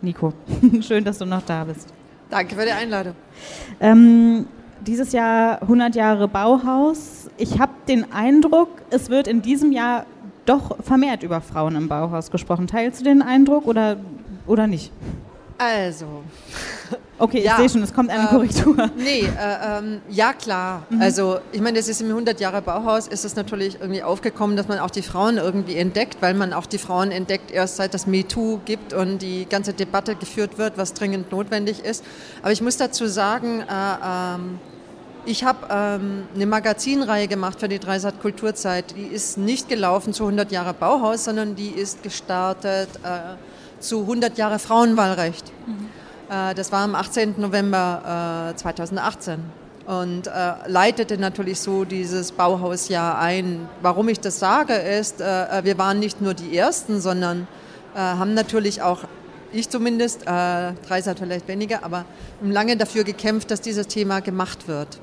Nico. 0.01 0.33
Schön, 0.81 1.03
dass 1.03 1.17
du 1.17 1.25
noch 1.25 1.41
da 1.41 1.63
bist. 1.63 1.91
Danke 2.29 2.55
für 2.55 2.65
die 2.65 2.71
Einladung. 2.71 3.15
Ähm, 3.79 4.45
dieses 4.85 5.11
Jahr 5.11 5.61
100 5.63 5.95
Jahre 5.95 6.27
Bauhaus. 6.27 7.29
Ich 7.37 7.59
habe 7.59 7.71
den 7.87 8.11
Eindruck, 8.11 8.69
es 8.91 9.09
wird 9.09 9.27
in 9.27 9.41
diesem 9.41 9.71
Jahr 9.71 10.05
doch 10.45 10.77
vermehrt 10.83 11.23
über 11.23 11.41
Frauen 11.41 11.75
im 11.75 11.87
Bauhaus 11.87 12.29
gesprochen. 12.29 12.67
Teilst 12.67 13.01
du 13.01 13.05
den 13.05 13.21
Eindruck 13.21 13.65
oder, 13.65 13.97
oder 14.45 14.67
nicht? 14.67 14.91
Also. 15.57 16.23
Okay, 17.17 17.43
ich 17.45 17.51
sehe 17.51 17.69
schon, 17.69 17.81
es 17.81 17.93
kommt 17.93 18.09
eine 18.09 18.23
ähm, 18.23 18.29
Korrektur. 18.29 18.89
Nee, 18.97 19.21
äh, 19.21 19.79
ähm, 19.79 20.01
ja 20.09 20.33
klar. 20.33 20.85
Mhm. 20.89 21.01
Also 21.01 21.39
ich 21.53 21.61
meine, 21.61 21.77
das 21.77 21.87
ist 21.87 22.01
im 22.01 22.09
100 22.09 22.39
Jahre 22.41 22.61
Bauhaus, 22.61 23.07
ist 23.07 23.23
es 23.23 23.37
natürlich 23.37 23.79
irgendwie 23.79 24.03
aufgekommen, 24.03 24.57
dass 24.57 24.67
man 24.67 24.79
auch 24.79 24.89
die 24.89 25.01
Frauen 25.01 25.37
irgendwie 25.37 25.77
entdeckt, 25.77 26.17
weil 26.19 26.33
man 26.33 26.51
auch 26.51 26.65
die 26.65 26.77
Frauen 26.77 27.11
entdeckt 27.11 27.51
erst 27.51 27.77
seit 27.77 27.93
das 27.93 28.05
MeToo 28.05 28.59
gibt 28.65 28.93
und 28.93 29.21
die 29.21 29.45
ganze 29.45 29.71
Debatte 29.71 30.15
geführt 30.15 30.57
wird, 30.57 30.77
was 30.77 30.93
dringend 30.93 31.31
notwendig 31.31 31.85
ist. 31.85 32.03
Aber 32.41 32.51
ich 32.51 32.61
muss 32.61 32.75
dazu 32.75 33.07
sagen, 33.07 33.61
äh, 33.61 34.35
ähm, 34.35 34.59
ich 35.25 35.43
habe 35.43 35.67
ähm, 35.71 36.23
eine 36.35 36.45
Magazinreihe 36.45 37.27
gemacht 37.27 37.59
für 37.61 37.69
die 37.69 37.79
Dreisat 37.79 38.21
Kulturzeit. 38.21 38.93
Die 38.95 39.05
ist 39.05 39.37
nicht 39.37 39.69
gelaufen 39.69 40.13
zu 40.13 40.23
100 40.23 40.51
Jahre 40.51 40.73
Bauhaus, 40.73 41.23
sondern 41.23 41.55
die 41.55 41.69
ist 41.69 42.03
gestartet 42.03 42.89
äh, 43.03 43.35
zu 43.79 44.01
100 44.01 44.37
Jahre 44.37 44.59
Frauenwahlrecht. 44.59 45.54
Äh, 46.29 46.55
das 46.55 46.71
war 46.71 46.81
am 46.81 46.95
18. 46.95 47.35
November 47.37 48.53
2018 48.55 49.33
äh, 49.33 49.91
und 49.91 50.27
äh, 50.27 50.31
leitete 50.67 51.17
natürlich 51.17 51.59
so 51.59 51.85
dieses 51.85 52.31
Bauhausjahr 52.31 53.19
ein. 53.19 53.67
Warum 53.81 54.09
ich 54.09 54.19
das 54.19 54.39
sage, 54.39 54.73
ist, 54.73 55.19
wir 55.19 55.77
waren 55.77 55.99
nicht 55.99 56.21
nur 56.21 56.33
die 56.33 56.57
Ersten, 56.57 56.99
sondern 56.99 57.47
haben 57.93 58.33
natürlich 58.33 58.81
auch 58.81 59.05
ich 59.53 59.69
zumindest, 59.69 60.23
äh, 60.23 60.73
Dreisat 60.87 61.19
vielleicht 61.19 61.47
weniger, 61.47 61.83
aber 61.83 62.05
lange 62.41 62.75
dafür 62.75 63.03
gekämpft, 63.05 63.51
dass 63.51 63.61
dieses 63.61 63.87
Thema 63.87 64.19
gemacht 64.19 64.67
wird. 64.67 64.99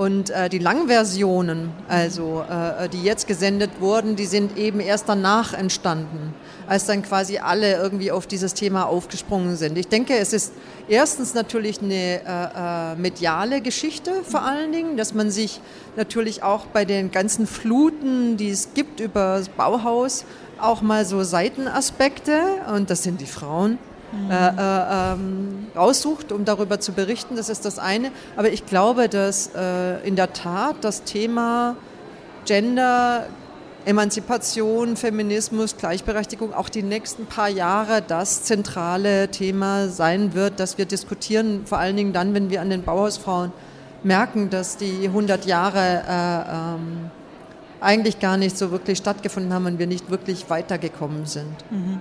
Und 0.00 0.30
äh, 0.30 0.48
die 0.48 0.60
Langversionen, 0.60 1.74
also 1.86 2.42
äh, 2.48 2.88
die 2.88 3.02
jetzt 3.02 3.26
gesendet 3.26 3.70
wurden, 3.80 4.16
die 4.16 4.24
sind 4.24 4.56
eben 4.56 4.80
erst 4.80 5.10
danach 5.10 5.52
entstanden, 5.52 6.32
als 6.66 6.86
dann 6.86 7.02
quasi 7.02 7.36
alle 7.36 7.74
irgendwie 7.74 8.10
auf 8.10 8.26
dieses 8.26 8.54
Thema 8.54 8.84
aufgesprungen 8.84 9.56
sind. 9.56 9.76
Ich 9.76 9.88
denke, 9.88 10.16
es 10.16 10.32
ist 10.32 10.54
erstens 10.88 11.34
natürlich 11.34 11.82
eine 11.82 11.94
äh, 11.94 12.92
äh 12.94 12.96
mediale 12.96 13.60
Geschichte 13.60 14.24
vor 14.24 14.40
allen 14.40 14.72
Dingen, 14.72 14.96
dass 14.96 15.12
man 15.12 15.30
sich 15.30 15.60
natürlich 15.96 16.42
auch 16.42 16.64
bei 16.64 16.86
den 16.86 17.10
ganzen 17.10 17.46
Fluten, 17.46 18.38
die 18.38 18.48
es 18.48 18.72
gibt 18.72 19.00
über 19.00 19.36
das 19.36 19.50
Bauhaus, 19.50 20.24
auch 20.58 20.80
mal 20.80 21.04
so 21.04 21.22
Seitenaspekte, 21.24 22.40
und 22.74 22.88
das 22.88 23.02
sind 23.02 23.20
die 23.20 23.26
Frauen, 23.26 23.78
mhm. 24.12 24.30
äh, 24.30 24.48
äh, 24.48 25.12
ähm, 25.12 25.66
um 26.30 26.44
darüber 26.44 26.80
zu 26.80 26.92
berichten. 26.92 27.36
Das 27.36 27.48
ist 27.48 27.64
das 27.64 27.78
eine. 27.78 28.10
Aber 28.36 28.50
ich 28.50 28.66
glaube, 28.66 29.08
dass 29.08 29.50
äh, 29.54 30.06
in 30.06 30.16
der 30.16 30.32
Tat 30.32 30.76
das 30.82 31.04
Thema 31.04 31.76
Gender, 32.44 33.26
Emanzipation, 33.84 34.96
Feminismus, 34.96 35.76
Gleichberechtigung 35.76 36.52
auch 36.52 36.68
die 36.68 36.82
nächsten 36.82 37.26
paar 37.26 37.48
Jahre 37.48 38.02
das 38.06 38.42
zentrale 38.42 39.28
Thema 39.28 39.88
sein 39.88 40.34
wird, 40.34 40.60
das 40.60 40.76
wir 40.76 40.84
diskutieren, 40.84 41.62
vor 41.64 41.78
allen 41.78 41.96
Dingen 41.96 42.12
dann, 42.12 42.34
wenn 42.34 42.50
wir 42.50 42.60
an 42.60 42.70
den 42.70 42.82
Bauhausfrauen 42.82 43.52
merken, 44.02 44.50
dass 44.50 44.76
die 44.76 45.06
100 45.06 45.46
Jahre 45.46 46.02
äh, 46.08 46.74
ähm, 46.74 47.10
eigentlich 47.80 48.20
gar 48.20 48.36
nicht 48.36 48.58
so 48.58 48.70
wirklich 48.70 48.98
stattgefunden 48.98 49.52
haben 49.52 49.66
und 49.66 49.78
wir 49.78 49.86
nicht 49.86 50.10
wirklich 50.10 50.50
weitergekommen 50.50 51.26
sind. 51.26 51.54
Mhm. 51.70 52.00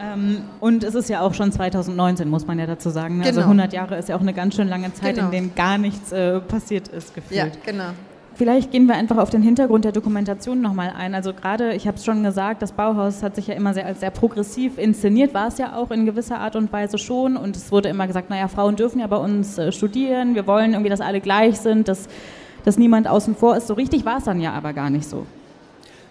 Ähm, 0.00 0.42
und 0.60 0.84
es 0.84 0.94
ist 0.94 1.08
ja 1.08 1.20
auch 1.20 1.34
schon 1.34 1.52
2019, 1.52 2.28
muss 2.28 2.46
man 2.46 2.58
ja 2.58 2.66
dazu 2.66 2.90
sagen. 2.90 3.18
Ne? 3.18 3.24
Also 3.24 3.40
genau. 3.40 3.50
Also 3.50 3.60
100 3.60 3.72
Jahre 3.72 3.96
ist 3.96 4.08
ja 4.08 4.16
auch 4.16 4.20
eine 4.20 4.32
ganz 4.32 4.56
schön 4.56 4.68
lange 4.68 4.92
Zeit, 4.94 5.14
genau. 5.14 5.26
in 5.26 5.32
der 5.32 5.42
gar 5.54 5.78
nichts 5.78 6.12
äh, 6.12 6.40
passiert 6.40 6.88
ist, 6.88 7.14
gefühlt. 7.14 7.38
Ja, 7.38 7.46
genau. 7.64 7.90
Vielleicht 8.34 8.70
gehen 8.70 8.86
wir 8.86 8.94
einfach 8.94 9.18
auf 9.18 9.28
den 9.28 9.42
Hintergrund 9.42 9.84
der 9.84 9.92
Dokumentation 9.92 10.62
nochmal 10.62 10.92
ein. 10.96 11.14
Also 11.14 11.34
gerade, 11.34 11.74
ich 11.74 11.86
habe 11.86 11.98
es 11.98 12.04
schon 12.04 12.22
gesagt, 12.22 12.62
das 12.62 12.72
Bauhaus 12.72 13.22
hat 13.22 13.36
sich 13.36 13.46
ja 13.46 13.54
immer 13.54 13.74
sehr, 13.74 13.84
als 13.84 14.00
sehr 14.00 14.10
progressiv 14.10 14.78
inszeniert, 14.78 15.34
war 15.34 15.48
es 15.48 15.58
ja 15.58 15.76
auch 15.76 15.90
in 15.90 16.06
gewisser 16.06 16.40
Art 16.40 16.56
und 16.56 16.72
Weise 16.72 16.96
schon. 16.96 17.36
Und 17.36 17.56
es 17.56 17.70
wurde 17.70 17.90
immer 17.90 18.06
gesagt, 18.06 18.30
naja, 18.30 18.48
Frauen 18.48 18.76
dürfen 18.76 19.00
ja 19.00 19.06
bei 19.06 19.18
uns 19.18 19.58
äh, 19.58 19.70
studieren, 19.70 20.34
wir 20.34 20.46
wollen 20.46 20.72
irgendwie, 20.72 20.88
dass 20.88 21.02
alle 21.02 21.20
gleich 21.20 21.58
sind, 21.60 21.88
dass, 21.88 22.08
dass 22.64 22.78
niemand 22.78 23.06
außen 23.06 23.36
vor 23.36 23.56
ist. 23.56 23.66
So 23.66 23.74
richtig 23.74 24.06
war 24.06 24.18
es 24.18 24.24
dann 24.24 24.40
ja 24.40 24.54
aber 24.54 24.72
gar 24.72 24.88
nicht 24.88 25.08
so. 25.08 25.26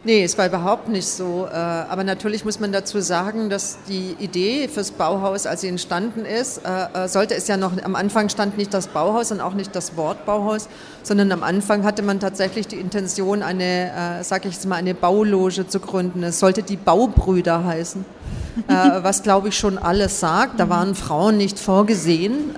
Nee, 0.03 0.23
es 0.23 0.35
war 0.35 0.47
überhaupt 0.47 0.89
nicht 0.89 1.05
so. 1.05 1.47
Äh, 1.47 1.55
aber 1.55 2.03
natürlich 2.03 2.43
muss 2.43 2.59
man 2.59 2.71
dazu 2.71 2.99
sagen, 3.01 3.51
dass 3.51 3.77
die 3.87 4.15
Idee 4.17 4.67
fürs 4.67 4.89
Bauhaus, 4.89 5.45
als 5.45 5.61
sie 5.61 5.67
entstanden 5.67 6.25
ist, 6.25 6.61
äh, 6.65 7.03
äh, 7.03 7.07
sollte 7.07 7.35
es 7.35 7.47
ja 7.47 7.55
noch, 7.55 7.71
am 7.83 7.93
Anfang 7.93 8.29
stand 8.29 8.57
nicht 8.57 8.73
das 8.73 8.87
Bauhaus 8.87 9.31
und 9.31 9.41
auch 9.41 9.53
nicht 9.53 9.75
das 9.75 9.95
Wort 9.97 10.25
Bauhaus, 10.25 10.69
sondern 11.03 11.31
am 11.31 11.43
Anfang 11.43 11.83
hatte 11.83 12.01
man 12.01 12.19
tatsächlich 12.19 12.67
die 12.67 12.77
Intention, 12.77 13.43
eine, 13.43 14.21
sag 14.23 14.45
ich 14.45 14.53
jetzt 14.53 14.65
mal, 14.65 14.77
eine 14.77 14.95
Bauloge 14.95 15.67
zu 15.67 15.79
gründen. 15.79 16.23
Es 16.23 16.39
sollte 16.39 16.63
die 16.63 16.77
Baubrüder 16.77 17.63
heißen. 17.63 18.03
was 18.67 19.23
glaube 19.23 19.47
ich 19.49 19.57
schon 19.57 19.77
alles 19.77 20.19
sagt. 20.19 20.59
Da 20.59 20.67
waren 20.67 20.93
Frauen 20.93 21.37
nicht 21.37 21.57
vorgesehen 21.57 22.51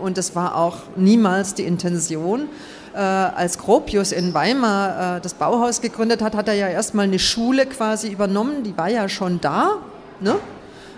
und 0.00 0.16
es 0.18 0.34
war 0.34 0.56
auch 0.56 0.78
niemals 0.96 1.54
die 1.54 1.64
Intention 1.64 2.48
als 2.98 3.58
Gropius 3.58 4.12
in 4.12 4.34
Weimar 4.34 5.16
äh, 5.16 5.20
das 5.20 5.34
Bauhaus 5.34 5.80
gegründet 5.80 6.22
hat, 6.22 6.34
hat 6.34 6.48
er 6.48 6.54
ja 6.54 6.68
erstmal 6.68 7.04
eine 7.04 7.18
Schule 7.18 7.66
quasi 7.66 8.08
übernommen, 8.08 8.64
die 8.64 8.76
war 8.76 8.88
ja 8.88 9.08
schon 9.08 9.40
da. 9.40 9.78
Ne? 10.20 10.36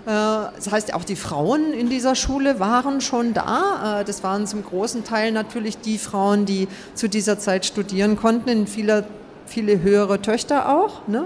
Äh, 0.05 0.09
das 0.55 0.71
heißt, 0.71 0.93
auch 0.93 1.03
die 1.03 1.15
Frauen 1.15 1.73
in 1.73 1.89
dieser 1.89 2.15
Schule 2.15 2.59
waren 2.59 3.01
schon 3.01 3.33
da. 3.33 4.01
Äh, 4.01 4.05
das 4.05 4.23
waren 4.23 4.47
zum 4.47 4.63
großen 4.63 5.03
Teil 5.03 5.31
natürlich 5.31 5.77
die 5.77 5.97
Frauen, 5.97 6.45
die 6.45 6.67
zu 6.93 7.07
dieser 7.07 7.39
Zeit 7.39 7.65
studieren 7.65 8.17
konnten, 8.17 8.67
viele, 8.67 9.05
viele 9.45 9.81
höhere 9.81 10.21
Töchter 10.21 10.69
auch. 10.69 11.07
Ne? 11.07 11.25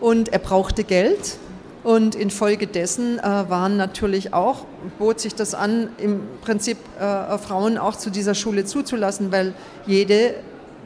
Und 0.00 0.32
er 0.32 0.38
brauchte 0.38 0.84
Geld. 0.84 1.38
Und 1.84 2.14
infolgedessen 2.14 3.18
äh, 3.18 3.22
waren 3.22 3.76
natürlich 3.76 4.32
auch, 4.32 4.64
bot 4.98 5.20
sich 5.20 5.34
das 5.34 5.54
an, 5.54 5.90
im 5.98 6.20
Prinzip 6.40 6.78
äh, 6.98 7.36
Frauen 7.36 7.76
auch 7.76 7.96
zu 7.96 8.08
dieser 8.08 8.34
Schule 8.34 8.64
zuzulassen, 8.64 9.30
weil 9.30 9.52
jede, 9.86 10.34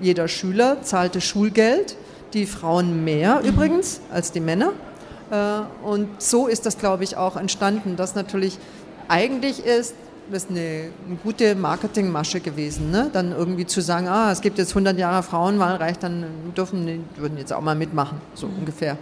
jeder 0.00 0.26
Schüler 0.26 0.82
zahlte 0.82 1.20
Schulgeld, 1.20 1.96
die 2.34 2.46
Frauen 2.46 3.04
mehr 3.04 3.40
mhm. 3.40 3.48
übrigens 3.48 4.00
als 4.12 4.32
die 4.32 4.40
Männer. 4.40 4.72
Äh, 5.30 5.86
und 5.86 6.20
so 6.20 6.48
ist 6.48 6.66
das, 6.66 6.78
glaube 6.78 7.04
ich, 7.04 7.16
auch 7.16 7.36
entstanden, 7.36 7.94
dass 7.94 8.16
natürlich 8.16 8.58
eigentlich 9.06 9.64
ist, 9.64 9.94
das 10.32 10.44
ist 10.44 10.50
eine, 10.50 10.90
eine 11.06 11.16
gute 11.22 11.54
Marketingmasche 11.54 12.40
gewesen, 12.40 12.90
ne? 12.90 13.08
dann 13.12 13.30
irgendwie 13.30 13.66
zu 13.66 13.80
sagen, 13.80 14.08
ah, 14.08 14.32
es 14.32 14.40
gibt 14.40 14.58
jetzt 14.58 14.70
100 14.70 14.98
Jahre 14.98 15.22
Frauenwahlrecht, 15.22 16.02
dann 16.02 16.26
dürfen 16.56 16.86
die 16.86 17.00
würden 17.20 17.38
jetzt 17.38 17.52
auch 17.52 17.62
mal 17.62 17.76
mitmachen, 17.76 18.20
so 18.34 18.48
mhm. 18.48 18.58
ungefähr 18.58 18.98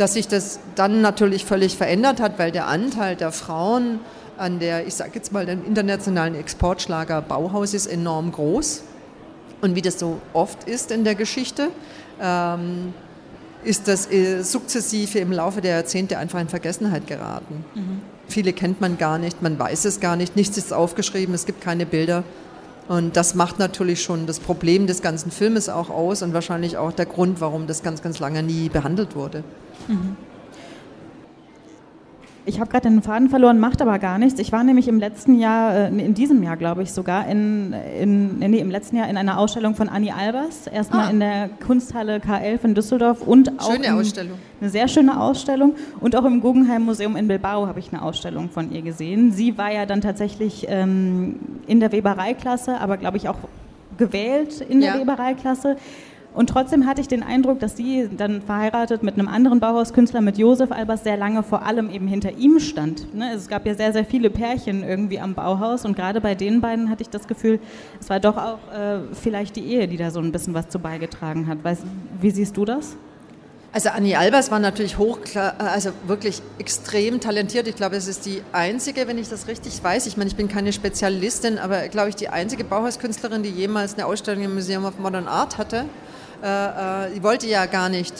dass 0.00 0.14
sich 0.14 0.28
das 0.28 0.60
dann 0.76 1.02
natürlich 1.02 1.44
völlig 1.44 1.76
verändert 1.76 2.20
hat, 2.20 2.38
weil 2.38 2.52
der 2.52 2.66
Anteil 2.68 3.16
der 3.16 3.32
Frauen 3.32 4.00
an 4.38 4.58
der, 4.58 4.86
ich 4.86 4.94
sage 4.94 5.10
jetzt 5.14 5.30
mal, 5.30 5.44
dem 5.44 5.62
internationalen 5.66 6.34
Exportschlager 6.34 7.20
Bauhaus 7.20 7.74
ist 7.74 7.86
enorm 7.86 8.32
groß. 8.32 8.82
Und 9.60 9.74
wie 9.74 9.82
das 9.82 9.98
so 9.98 10.18
oft 10.32 10.64
ist 10.64 10.90
in 10.90 11.04
der 11.04 11.14
Geschichte, 11.14 11.68
ähm, 12.18 12.94
ist 13.62 13.88
das 13.88 14.10
äh, 14.10 14.42
sukzessive 14.42 15.18
im 15.18 15.32
Laufe 15.32 15.60
der 15.60 15.72
Jahrzehnte 15.72 16.16
einfach 16.16 16.40
in 16.40 16.48
Vergessenheit 16.48 17.06
geraten. 17.06 17.62
Mhm. 17.74 18.00
Viele 18.26 18.54
kennt 18.54 18.80
man 18.80 18.96
gar 18.96 19.18
nicht, 19.18 19.42
man 19.42 19.58
weiß 19.58 19.84
es 19.84 20.00
gar 20.00 20.16
nicht, 20.16 20.34
nichts 20.34 20.56
ist 20.56 20.72
aufgeschrieben, 20.72 21.34
es 21.34 21.44
gibt 21.44 21.60
keine 21.60 21.84
Bilder. 21.84 22.24
Und 22.90 23.16
das 23.16 23.36
macht 23.36 23.60
natürlich 23.60 24.02
schon 24.02 24.26
das 24.26 24.40
Problem 24.40 24.88
des 24.88 25.00
ganzen 25.00 25.30
Filmes 25.30 25.68
auch 25.68 25.90
aus 25.90 26.22
und 26.22 26.34
wahrscheinlich 26.34 26.76
auch 26.76 26.90
der 26.90 27.06
Grund, 27.06 27.40
warum 27.40 27.68
das 27.68 27.84
ganz, 27.84 28.02
ganz 28.02 28.18
lange 28.18 28.42
nie 28.42 28.68
behandelt 28.68 29.14
wurde. 29.14 29.44
Mhm. 29.86 30.16
Ich 32.46 32.58
habe 32.58 32.70
gerade 32.70 32.88
den 32.88 33.02
Faden 33.02 33.28
verloren, 33.28 33.58
macht 33.58 33.82
aber 33.82 33.98
gar 33.98 34.18
nichts. 34.18 34.40
Ich 34.40 34.50
war 34.50 34.64
nämlich 34.64 34.88
im 34.88 34.98
letzten 34.98 35.38
Jahr, 35.38 35.74
äh, 35.74 35.88
in 35.88 36.14
diesem 36.14 36.42
Jahr 36.42 36.56
glaube 36.56 36.82
ich 36.82 36.92
sogar, 36.92 37.26
in, 37.26 37.72
in, 37.72 38.38
nee, 38.38 38.58
im 38.58 38.70
letzten 38.70 38.96
Jahr 38.96 39.08
in 39.08 39.16
einer 39.16 39.38
Ausstellung 39.38 39.74
von 39.74 39.88
Annie 39.88 40.14
Albers. 40.14 40.66
Erstmal 40.66 41.06
ah. 41.06 41.10
in 41.10 41.20
der 41.20 41.50
Kunsthalle 41.64 42.18
K11 42.18 42.64
in 42.64 42.74
Düsseldorf 42.74 43.22
und 43.22 43.60
auch 43.60 43.72
schöne 43.72 43.94
Ausstellung. 43.94 44.38
eine 44.60 44.70
sehr 44.70 44.88
schöne 44.88 45.20
Ausstellung. 45.20 45.74
Und 46.00 46.16
auch 46.16 46.24
im 46.24 46.40
Guggenheim 46.40 46.82
Museum 46.84 47.16
in 47.16 47.28
Bilbao 47.28 47.66
habe 47.66 47.78
ich 47.78 47.92
eine 47.92 48.02
Ausstellung 48.02 48.48
von 48.48 48.72
ihr 48.72 48.82
gesehen. 48.82 49.32
Sie 49.32 49.58
war 49.58 49.72
ja 49.72 49.84
dann 49.84 50.00
tatsächlich 50.00 50.66
ähm, 50.68 51.36
in 51.66 51.78
der 51.80 51.92
Webereiklasse, 51.92 52.80
aber 52.80 52.96
glaube 52.96 53.18
ich 53.18 53.28
auch 53.28 53.38
gewählt 53.98 54.62
in 54.62 54.80
der 54.80 54.94
ja. 54.94 55.00
Webereiklasse. 55.00 55.76
Und 56.32 56.48
trotzdem 56.48 56.86
hatte 56.86 57.00
ich 57.00 57.08
den 57.08 57.24
Eindruck, 57.24 57.58
dass 57.58 57.76
sie 57.76 58.08
dann 58.16 58.40
verheiratet 58.40 59.02
mit 59.02 59.14
einem 59.14 59.26
anderen 59.26 59.58
Bauhauskünstler, 59.58 60.20
mit 60.20 60.38
Josef 60.38 60.70
Albers, 60.70 61.02
sehr 61.02 61.16
lange 61.16 61.42
vor 61.42 61.66
allem 61.66 61.90
eben 61.90 62.06
hinter 62.06 62.36
ihm 62.36 62.60
stand. 62.60 63.14
Ne? 63.14 63.32
Es 63.34 63.48
gab 63.48 63.66
ja 63.66 63.74
sehr, 63.74 63.92
sehr 63.92 64.04
viele 64.04 64.30
Pärchen 64.30 64.84
irgendwie 64.84 65.18
am 65.18 65.34
Bauhaus 65.34 65.84
und 65.84 65.96
gerade 65.96 66.20
bei 66.20 66.36
den 66.36 66.60
beiden 66.60 66.88
hatte 66.88 67.02
ich 67.02 67.10
das 67.10 67.26
Gefühl, 67.26 67.58
es 68.00 68.08
war 68.10 68.20
doch 68.20 68.36
auch 68.36 68.58
äh, 68.72 69.00
vielleicht 69.12 69.56
die 69.56 69.64
Ehe, 69.64 69.88
die 69.88 69.96
da 69.96 70.10
so 70.12 70.20
ein 70.20 70.30
bisschen 70.30 70.54
was 70.54 70.68
zu 70.68 70.78
beigetragen 70.78 71.48
hat. 71.48 71.64
Weißt, 71.64 71.82
wie 72.20 72.30
siehst 72.30 72.56
du 72.56 72.64
das? 72.64 72.96
Also 73.72 73.90
Annie 73.90 74.18
Albers 74.18 74.50
war 74.50 74.58
natürlich 74.58 74.98
hoch, 74.98 75.18
also 75.58 75.90
wirklich 76.08 76.42
extrem 76.58 77.20
talentiert. 77.20 77.68
Ich 77.68 77.76
glaube, 77.76 77.94
es 77.94 78.08
ist 78.08 78.26
die 78.26 78.42
einzige, 78.50 79.06
wenn 79.06 79.16
ich 79.16 79.28
das 79.28 79.46
richtig 79.46 79.82
weiß. 79.82 80.06
Ich 80.06 80.16
meine, 80.16 80.28
ich 80.28 80.34
bin 80.34 80.48
keine 80.48 80.72
Spezialistin, 80.72 81.56
aber 81.56 81.86
glaube 81.86 82.08
ich 82.08 82.16
die 82.16 82.28
einzige 82.28 82.64
Bauhauskünstlerin, 82.64 83.44
die 83.44 83.50
jemals 83.50 83.94
eine 83.94 84.06
Ausstellung 84.06 84.42
im 84.42 84.54
Museum 84.54 84.84
of 84.84 84.98
Modern 84.98 85.28
Art 85.28 85.56
hatte. 85.56 85.84
Äh, 86.42 87.06
äh, 87.06 87.14
die 87.14 87.22
wollte 87.22 87.46
ja 87.46 87.66
gar 87.66 87.88
nicht 87.88 88.14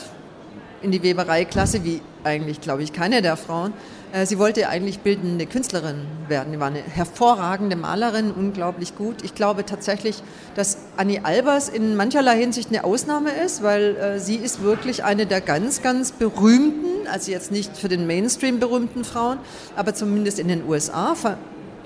in 0.82 0.90
die 0.90 1.02
Webereiklasse, 1.02 1.84
wie 1.84 2.00
eigentlich, 2.24 2.60
glaube 2.60 2.82
ich, 2.82 2.92
keine 2.92 3.22
der 3.22 3.36
Frauen. 3.36 3.72
Äh, 4.12 4.26
sie 4.26 4.38
wollte 4.38 4.68
eigentlich 4.68 5.00
bildende 5.00 5.46
Künstlerin 5.46 6.06
werden. 6.28 6.52
Sie 6.52 6.60
war 6.60 6.68
eine 6.68 6.82
hervorragende 6.82 7.76
Malerin, 7.76 8.32
unglaublich 8.32 8.96
gut. 8.96 9.22
Ich 9.22 9.34
glaube 9.34 9.64
tatsächlich, 9.64 10.22
dass 10.54 10.78
Annie 10.96 11.24
Albers 11.24 11.68
in 11.68 11.96
mancherlei 11.96 12.38
Hinsicht 12.38 12.70
eine 12.70 12.84
Ausnahme 12.84 13.30
ist, 13.30 13.62
weil 13.62 13.96
äh, 13.96 14.18
sie 14.18 14.36
ist 14.36 14.62
wirklich 14.62 15.04
eine 15.04 15.26
der 15.26 15.40
ganz, 15.40 15.82
ganz 15.82 16.12
berühmten, 16.12 17.06
also 17.10 17.30
jetzt 17.30 17.52
nicht 17.52 17.76
für 17.76 17.88
den 17.88 18.06
Mainstream 18.06 18.58
berühmten 18.58 19.04
Frauen, 19.04 19.38
aber 19.76 19.94
zumindest 19.94 20.38
in 20.38 20.48
den 20.48 20.66
USA 20.68 21.14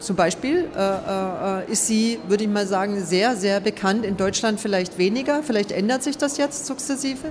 zum 0.00 0.16
Beispiel 0.16 0.68
äh, 0.76 1.62
äh, 1.62 1.72
ist 1.72 1.86
sie, 1.86 2.18
würde 2.28 2.44
ich 2.44 2.50
mal 2.50 2.66
sagen, 2.66 3.02
sehr, 3.04 3.36
sehr 3.36 3.60
bekannt. 3.60 4.04
In 4.04 4.16
Deutschland 4.16 4.60
vielleicht 4.60 4.98
weniger. 4.98 5.42
Vielleicht 5.42 5.72
ändert 5.72 6.02
sich 6.02 6.18
das 6.18 6.36
jetzt 6.36 6.66
sukzessive. 6.66 7.28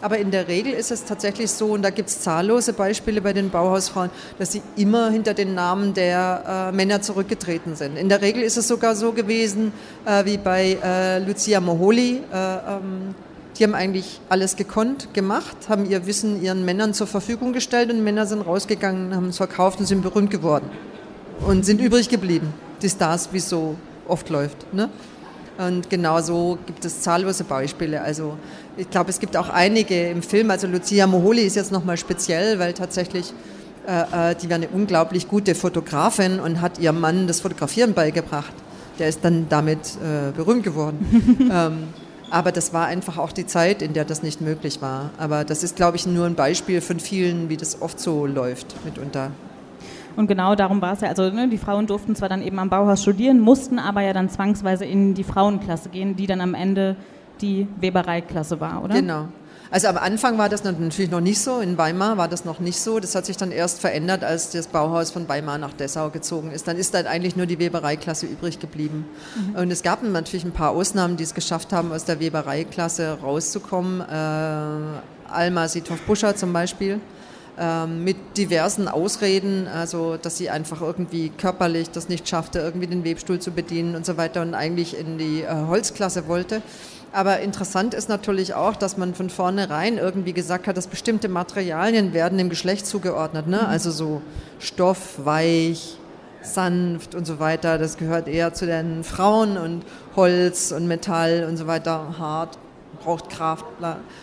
Aber 0.00 0.18
in 0.18 0.30
der 0.30 0.48
Regel 0.48 0.72
ist 0.72 0.90
es 0.90 1.04
tatsächlich 1.04 1.50
so, 1.50 1.68
und 1.72 1.82
da 1.82 1.90
gibt 1.90 2.08
es 2.08 2.20
zahllose 2.20 2.72
Beispiele 2.72 3.20
bei 3.20 3.32
den 3.32 3.50
Bauhausfrauen, 3.50 4.10
dass 4.38 4.52
sie 4.52 4.62
immer 4.76 5.10
hinter 5.10 5.34
den 5.34 5.54
Namen 5.54 5.94
der 5.94 6.70
äh, 6.72 6.76
Männer 6.76 7.00
zurückgetreten 7.02 7.74
sind. 7.74 7.96
In 7.96 8.08
der 8.08 8.20
Regel 8.20 8.42
ist 8.42 8.56
es 8.56 8.68
sogar 8.68 8.96
so 8.96 9.12
gewesen 9.12 9.72
äh, 10.04 10.24
wie 10.24 10.36
bei 10.36 10.78
äh, 10.82 11.18
Lucia 11.20 11.60
Moholi. 11.60 12.20
Äh, 12.32 12.36
ähm, 12.36 13.14
die 13.58 13.64
haben 13.64 13.74
eigentlich 13.74 14.20
alles 14.28 14.56
gekonnt, 14.56 15.14
gemacht, 15.14 15.56
haben 15.68 15.88
ihr 15.88 16.06
Wissen 16.06 16.42
ihren 16.42 16.64
Männern 16.64 16.92
zur 16.92 17.06
Verfügung 17.06 17.52
gestellt 17.52 17.90
und 17.90 18.02
Männer 18.02 18.26
sind 18.26 18.40
rausgegangen, 18.40 19.14
haben 19.14 19.28
es 19.28 19.36
verkauft 19.36 19.78
und 19.78 19.86
sind 19.86 20.02
berühmt 20.02 20.30
geworden 20.30 20.70
und 21.40 21.64
sind 21.64 21.80
übrig 21.80 22.08
geblieben, 22.08 22.52
die 22.82 22.88
Stars, 22.88 23.28
wie 23.32 23.38
es 23.38 23.48
so 23.48 23.76
oft 24.08 24.28
läuft. 24.30 24.72
Ne? 24.72 24.88
Und 25.58 25.88
genau 25.88 26.20
so 26.20 26.58
gibt 26.66 26.84
es 26.84 27.00
zahllose 27.02 27.44
Beispiele. 27.44 28.00
Also 28.00 28.36
ich 28.76 28.90
glaube, 28.90 29.10
es 29.10 29.20
gibt 29.20 29.36
auch 29.36 29.48
einige 29.48 30.08
im 30.08 30.22
Film. 30.22 30.50
Also 30.50 30.66
Lucia 30.66 31.06
Moholi 31.06 31.42
ist 31.42 31.56
jetzt 31.56 31.70
nochmal 31.70 31.96
speziell, 31.96 32.58
weil 32.58 32.72
tatsächlich 32.72 33.32
äh, 33.86 34.30
äh, 34.30 34.34
die 34.34 34.48
war 34.48 34.56
eine 34.56 34.68
unglaublich 34.68 35.28
gute 35.28 35.54
Fotografin 35.54 36.40
und 36.40 36.60
hat 36.60 36.78
ihrem 36.78 37.00
Mann 37.00 37.26
das 37.26 37.40
Fotografieren 37.40 37.94
beigebracht. 37.94 38.52
Der 38.98 39.08
ist 39.08 39.24
dann 39.24 39.46
damit 39.48 39.78
äh, 39.96 40.32
berühmt 40.32 40.64
geworden. 40.64 41.48
ähm, 41.52 41.88
aber 42.30 42.50
das 42.50 42.72
war 42.72 42.86
einfach 42.86 43.18
auch 43.18 43.30
die 43.30 43.46
Zeit, 43.46 43.82
in 43.82 43.92
der 43.92 44.04
das 44.04 44.22
nicht 44.22 44.40
möglich 44.40 44.82
war. 44.82 45.10
Aber 45.18 45.44
das 45.44 45.62
ist, 45.62 45.76
glaube 45.76 45.96
ich, 45.96 46.06
nur 46.06 46.26
ein 46.26 46.34
Beispiel 46.34 46.80
von 46.80 46.98
vielen, 46.98 47.48
wie 47.48 47.56
das 47.56 47.80
oft 47.80 48.00
so 48.00 48.26
läuft 48.26 48.74
mitunter. 48.84 49.30
Und 50.16 50.26
genau 50.26 50.54
darum 50.54 50.80
war 50.80 50.92
es 50.94 51.00
ja. 51.00 51.08
Also 51.08 51.30
ne, 51.30 51.48
die 51.48 51.58
Frauen 51.58 51.86
durften 51.86 52.14
zwar 52.14 52.28
dann 52.28 52.42
eben 52.42 52.58
am 52.58 52.70
Bauhaus 52.70 53.02
studieren, 53.02 53.40
mussten 53.40 53.78
aber 53.78 54.02
ja 54.02 54.12
dann 54.12 54.28
zwangsweise 54.28 54.84
in 54.84 55.14
die 55.14 55.24
Frauenklasse 55.24 55.88
gehen, 55.88 56.16
die 56.16 56.26
dann 56.26 56.40
am 56.40 56.54
Ende 56.54 56.96
die 57.40 57.66
Webereiklasse 57.80 58.60
war, 58.60 58.82
oder? 58.84 58.94
Genau. 58.94 59.28
Also 59.70 59.88
am 59.88 59.96
Anfang 59.96 60.38
war 60.38 60.48
das 60.48 60.62
natürlich 60.62 61.10
noch 61.10 61.20
nicht 61.20 61.40
so, 61.40 61.58
in 61.58 61.76
Weimar 61.76 62.16
war 62.16 62.28
das 62.28 62.44
noch 62.44 62.60
nicht 62.60 62.78
so. 62.78 63.00
Das 63.00 63.16
hat 63.16 63.26
sich 63.26 63.36
dann 63.36 63.50
erst 63.50 63.80
verändert, 63.80 64.22
als 64.22 64.50
das 64.50 64.68
Bauhaus 64.68 65.10
von 65.10 65.28
Weimar 65.28 65.58
nach 65.58 65.72
Dessau 65.72 66.10
gezogen 66.10 66.52
ist. 66.52 66.68
Dann 66.68 66.76
ist 66.76 66.94
dann 66.94 67.08
eigentlich 67.08 67.34
nur 67.34 67.46
die 67.46 67.58
Webereiklasse 67.58 68.26
übrig 68.26 68.60
geblieben. 68.60 69.04
Mhm. 69.34 69.56
Und 69.56 69.72
es 69.72 69.82
gab 69.82 70.04
natürlich 70.04 70.44
ein 70.44 70.52
paar 70.52 70.70
Ausnahmen, 70.70 71.16
die 71.16 71.24
es 71.24 71.34
geschafft 71.34 71.72
haben, 71.72 71.90
aus 71.90 72.04
der 72.04 72.20
Webereiklasse 72.20 73.18
rauszukommen. 73.20 74.00
Äh, 74.00 75.32
Alma 75.32 75.66
Sithoff-Buscher 75.66 76.36
zum 76.36 76.52
Beispiel 76.52 77.00
mit 77.86 78.16
diversen 78.36 78.88
Ausreden, 78.88 79.68
also 79.68 80.16
dass 80.16 80.36
sie 80.36 80.50
einfach 80.50 80.80
irgendwie 80.80 81.28
körperlich 81.30 81.90
das 81.90 82.08
nicht 82.08 82.28
schaffte, 82.28 82.58
irgendwie 82.58 82.88
den 82.88 83.04
Webstuhl 83.04 83.38
zu 83.38 83.52
bedienen 83.52 83.94
und 83.94 84.04
so 84.04 84.16
weiter 84.16 84.42
und 84.42 84.54
eigentlich 84.54 84.98
in 84.98 85.18
die 85.18 85.42
äh, 85.42 85.66
Holzklasse 85.68 86.26
wollte. 86.26 86.62
Aber 87.12 87.38
interessant 87.38 87.94
ist 87.94 88.08
natürlich 88.08 88.54
auch, 88.54 88.74
dass 88.74 88.96
man 88.96 89.14
von 89.14 89.30
vornherein 89.30 89.98
irgendwie 89.98 90.32
gesagt 90.32 90.66
hat, 90.66 90.76
dass 90.76 90.88
bestimmte 90.88 91.28
Materialien 91.28 92.12
werden 92.12 92.38
dem 92.38 92.48
Geschlecht 92.48 92.86
zugeordnet. 92.86 93.46
Ne? 93.46 93.58
Mhm. 93.58 93.66
Also 93.66 93.92
so 93.92 94.20
Stoff, 94.58 95.24
weich, 95.24 95.96
sanft 96.42 97.14
und 97.14 97.24
so 97.24 97.38
weiter. 97.38 97.78
Das 97.78 97.98
gehört 97.98 98.26
eher 98.26 98.52
zu 98.52 98.66
den 98.66 99.04
Frauen 99.04 99.56
und 99.56 99.84
Holz 100.16 100.72
und 100.72 100.88
Metall 100.88 101.46
und 101.48 101.56
so 101.56 101.68
weiter, 101.68 102.16
hart 102.18 102.58
braucht 103.04 103.30
Kraft, 103.30 103.64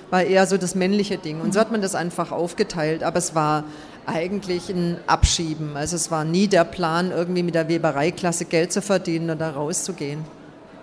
war 0.10 0.24
eher 0.24 0.46
so 0.48 0.58
das 0.58 0.76
männliche 0.76 1.18
Ding. 1.18 1.42
Und 1.42 1.54
so 1.54 1.60
hat 1.60 1.72
man 1.72 1.82
das 1.82 1.96
einfach 1.96 2.32
aufgeteilt. 2.32 3.04
Aber 3.04 3.18
es 3.18 3.36
war 3.36 3.64
eigentlich 4.06 4.70
ein 4.70 4.98
Abschieben. 5.08 5.78
Also 5.78 5.96
es 5.96 6.12
war 6.12 6.26
nie 6.26 6.48
der 6.48 6.64
Plan, 6.64 7.12
irgendwie 7.12 7.44
mit 7.44 7.56
der 7.56 7.68
Webereiklasse 7.68 8.46
Geld 8.46 8.74
zu 8.74 8.82
verdienen 8.82 9.30
oder 9.30 9.52
rauszugehen. 9.52 10.24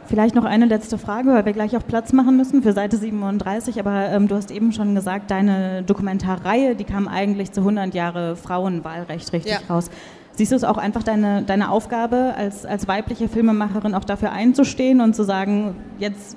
Vielleicht 0.06 0.34
noch 0.34 0.44
eine 0.44 0.64
letzte 0.64 0.96
Frage, 0.96 1.28
weil 1.34 1.44
wir 1.44 1.52
gleich 1.52 1.76
auch 1.76 1.86
Platz 1.86 2.14
machen 2.14 2.38
müssen 2.38 2.62
für 2.62 2.72
Seite 2.72 2.96
37. 2.96 3.78
Aber 3.78 4.08
ähm, 4.08 4.26
du 4.26 4.36
hast 4.36 4.50
eben 4.50 4.72
schon 4.72 4.94
gesagt, 4.94 5.30
deine 5.30 5.82
Dokumentarreihe, 5.82 6.74
die 6.74 6.84
kam 6.84 7.08
eigentlich 7.08 7.52
zu 7.52 7.60
100 7.60 7.92
Jahre 7.92 8.34
Frauenwahlrecht 8.34 9.32
richtig 9.34 9.52
ja. 9.52 9.58
raus. 9.68 9.90
Siehst 10.32 10.52
du 10.52 10.56
es 10.56 10.64
auch 10.64 10.78
einfach 10.78 11.02
deine, 11.02 11.42
deine 11.42 11.70
Aufgabe 11.70 12.32
als, 12.36 12.64
als 12.64 12.88
weibliche 12.88 13.28
Filmemacherin 13.28 13.94
auch 13.94 14.04
dafür 14.04 14.32
einzustehen 14.32 15.00
und 15.02 15.14
zu 15.14 15.24
sagen, 15.24 15.74
jetzt 15.98 16.36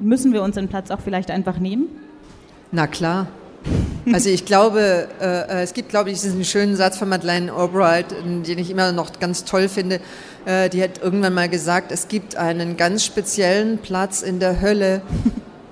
müssen 0.00 0.32
wir 0.32 0.42
uns 0.42 0.54
den 0.54 0.68
Platz 0.68 0.90
auch 0.90 1.00
vielleicht 1.00 1.30
einfach 1.30 1.58
nehmen? 1.58 1.86
Na 2.72 2.86
klar. 2.86 3.28
Also 4.12 4.30
ich 4.30 4.44
glaube, 4.44 5.08
äh, 5.20 5.62
es 5.62 5.74
gibt, 5.74 5.88
glaube 5.88 6.10
ich, 6.10 6.20
diesen 6.20 6.44
schönen 6.44 6.76
Satz 6.76 6.96
von 6.96 7.08
Madeleine 7.08 7.52
Albright, 7.52 8.06
den 8.24 8.58
ich 8.58 8.70
immer 8.70 8.92
noch 8.92 9.18
ganz 9.18 9.44
toll 9.44 9.68
finde. 9.68 10.00
Äh, 10.44 10.68
die 10.68 10.80
hat 10.82 11.02
irgendwann 11.02 11.34
mal 11.34 11.48
gesagt, 11.48 11.90
es 11.90 12.06
gibt 12.06 12.36
einen 12.36 12.76
ganz 12.76 13.04
speziellen 13.04 13.78
Platz 13.78 14.22
in 14.22 14.38
der 14.38 14.60
Hölle 14.60 15.02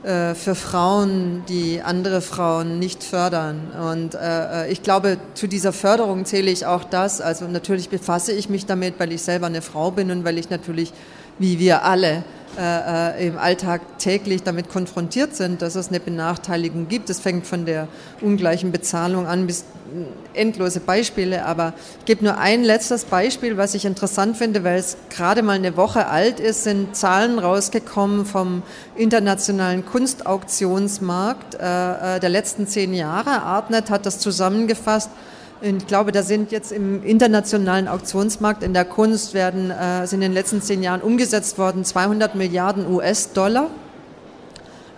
äh, 0.03 0.35
für 0.35 0.55
Frauen, 0.55 1.45
die 1.49 1.81
andere 1.83 2.21
Frauen 2.21 2.79
nicht 2.81 3.05
fördern. 3.05 3.71
Und 3.93 4.15
äh, 4.15 4.65
äh, 4.65 4.73
ich 4.73 4.83
glaube, 4.83 5.19
zu 5.35 5.47
dieser 5.47 5.73
Förderung 5.73 6.25
zähle 6.25 6.51
ich 6.51 6.67
auch 6.67 6.85
das. 6.85 7.21
Also 7.21 7.47
natürlich 7.47 7.89
befasse 7.89 8.33
ich 8.33 8.49
mich 8.49 8.67
damit, 8.67 8.95
weil 8.99 9.13
ich 9.13 9.23
selber 9.23 9.47
eine 9.47 9.63
Frau 9.63 9.93
bin 9.93 10.11
und 10.11 10.25
weil 10.25 10.39
ich 10.39 10.51
natürlich, 10.51 10.93
wie 11.39 11.59
wir 11.59 11.85
alle, 11.85 12.25
äh, 12.59 13.21
äh, 13.21 13.29
im 13.29 13.39
Alltag 13.39 13.81
täglich 13.99 14.43
damit 14.43 14.69
konfrontiert 14.69 15.35
sind, 15.35 15.63
dass 15.63 15.75
es 15.75 15.89
eine 15.89 16.01
Benachteiligung 16.01 16.89
gibt. 16.89 17.09
Das 17.11 17.21
fängt 17.21 17.47
von 17.47 17.67
der 17.67 17.89
ungleichen 18.21 18.71
Bezahlung 18.71 19.27
an 19.27 19.47
bis 19.47 19.65
endlose 20.35 20.81
Beispiele. 20.81 21.45
Aber 21.45 21.75
ich 22.01 22.05
gebe 22.05 22.25
nur 22.25 22.39
ein 22.39 22.65
letztes 22.65 23.05
Beispiel, 23.05 23.57
was 23.57 23.75
ich 23.75 23.85
interessant 23.85 24.37
finde, 24.37 24.65
weil 24.65 24.79
es 24.79 24.97
gerade 25.11 25.43
mal 25.43 25.55
eine 25.55 25.77
Woche 25.77 26.07
alt 26.07 26.41
ist, 26.41 26.65
sind 26.65 26.97
Zahlen 26.97 27.39
rausgekommen 27.39 28.25
vom 28.27 28.63
internationalen 28.97 29.85
Kunstauktionsmarkt 29.85 31.57
äh, 31.57 32.17
äh 32.17 32.21
der 32.21 32.31
letzten 32.31 32.67
zehn 32.67 32.95
Jahre. 32.95 33.43
Artnet 33.43 33.91
hat 33.91 34.07
das 34.07 34.19
zusammengefasst 34.19 35.11
ich 35.65 35.87
glaube, 35.87 36.13
da 36.13 36.23
sind 36.23 36.53
jetzt 36.53 36.73
im 36.73 37.03
internationalen 37.03 37.89
Auktionsmarkt 37.89 38.63
in 38.63 38.75
der 38.75 38.85
Kunst 38.85 39.33
werden, 39.33 39.71
äh, 39.71 40.07
sind 40.07 40.21
in 40.21 40.31
den 40.31 40.35
letzten 40.35 40.61
zehn 40.61 40.83
Jahren 40.83 41.01
umgesetzt 41.01 41.57
worden 41.57 41.85
200 41.85 42.35
Milliarden 42.35 42.87
US-Dollar. 42.93 43.71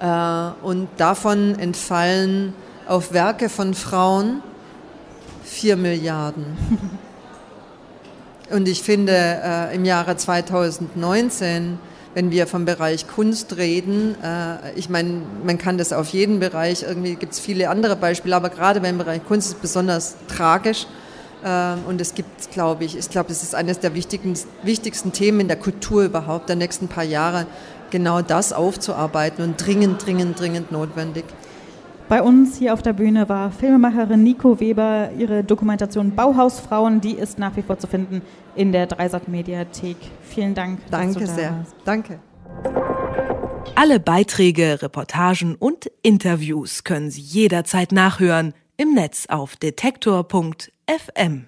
Äh, 0.00 0.66
und 0.66 0.88
davon 0.96 1.57
entfallen 1.59 2.52
auf 2.88 3.12
Werke 3.12 3.48
von 3.48 3.74
Frauen 3.74 4.42
4 5.44 5.76
Milliarden. 5.76 6.44
Und 8.50 8.68
ich 8.68 8.83
finde, 8.83 9.12
äh, 9.12 9.74
im 9.74 9.85
Jahre 9.85 10.16
2019 10.16 11.79
wenn 12.16 12.31
wir 12.31 12.46
vom 12.46 12.64
Bereich 12.64 13.07
Kunst 13.07 13.59
reden. 13.59 14.16
Äh, 14.22 14.72
ich 14.74 14.88
meine, 14.88 15.20
man 15.44 15.59
kann 15.59 15.76
das 15.76 15.92
auf 15.92 16.09
jeden 16.09 16.40
Bereich, 16.40 16.83
irgendwie 16.83 17.14
gibt 17.14 17.35
es 17.35 17.38
viele 17.38 17.68
andere 17.68 17.94
Beispiele, 17.94 18.35
aber 18.35 18.48
gerade 18.48 18.81
beim 18.81 18.96
Bereich 18.96 19.22
Kunst 19.26 19.48
ist 19.48 19.57
es 19.57 19.61
besonders 19.61 20.16
tragisch. 20.26 20.87
Äh, 21.44 21.74
und 21.87 22.00
es 22.00 22.14
gibt, 22.14 22.50
glaube 22.52 22.85
ich, 22.85 22.96
ich 22.96 23.11
glaube, 23.11 23.29
das 23.29 23.42
ist 23.42 23.55
eines 23.55 23.81
der 23.81 23.94
wichtigsten 23.94 25.12
Themen 25.12 25.40
in 25.40 25.48
der 25.48 25.59
Kultur 25.59 26.05
überhaupt 26.05 26.48
der 26.48 26.57
nächsten 26.57 26.88
paar 26.88 27.05
Jahre, 27.05 27.46
genau 27.90 28.22
das 28.22 28.55
aufzuarbeiten 28.55 29.44
und 29.44 29.59
dringend, 29.59 30.07
dringend, 30.07 30.40
dringend 30.40 30.72
notwendig. 30.72 31.26
Bei 32.09 32.23
uns 32.23 32.57
hier 32.57 32.73
auf 32.73 32.83
der 32.83 32.92
Bühne 32.92 33.29
war 33.29 33.51
Filmemacherin 33.51 34.23
Nico 34.23 34.61
Weber. 34.61 35.11
Ihre 35.19 35.42
Dokumentation 35.42 36.14
Bauhausfrauen, 36.14 37.01
die 37.01 37.14
ist 37.14 37.38
nach 37.38 37.57
wie 37.57 37.62
vor 37.62 37.79
zu 37.81 37.88
finden 37.88 38.23
in 38.55 38.71
der 38.71 38.87
Dreisat 38.87 39.27
Mediathek. 39.27 39.97
Vielen 40.23 40.55
Dank. 40.55 40.79
Danke 40.90 41.27
sehr. 41.27 41.51
Warst. 41.51 41.75
Danke. 41.85 42.21
Alle 43.75 43.99
Beiträge, 43.99 44.81
Reportagen 44.83 45.57
und 45.57 45.90
Interviews 46.03 46.85
können 46.85 47.11
Sie 47.11 47.21
jederzeit 47.21 47.90
nachhören 47.90 48.55
im 48.77 48.95
Netz 48.95 49.27
auf 49.29 49.57
detektor.fm. 49.57 51.47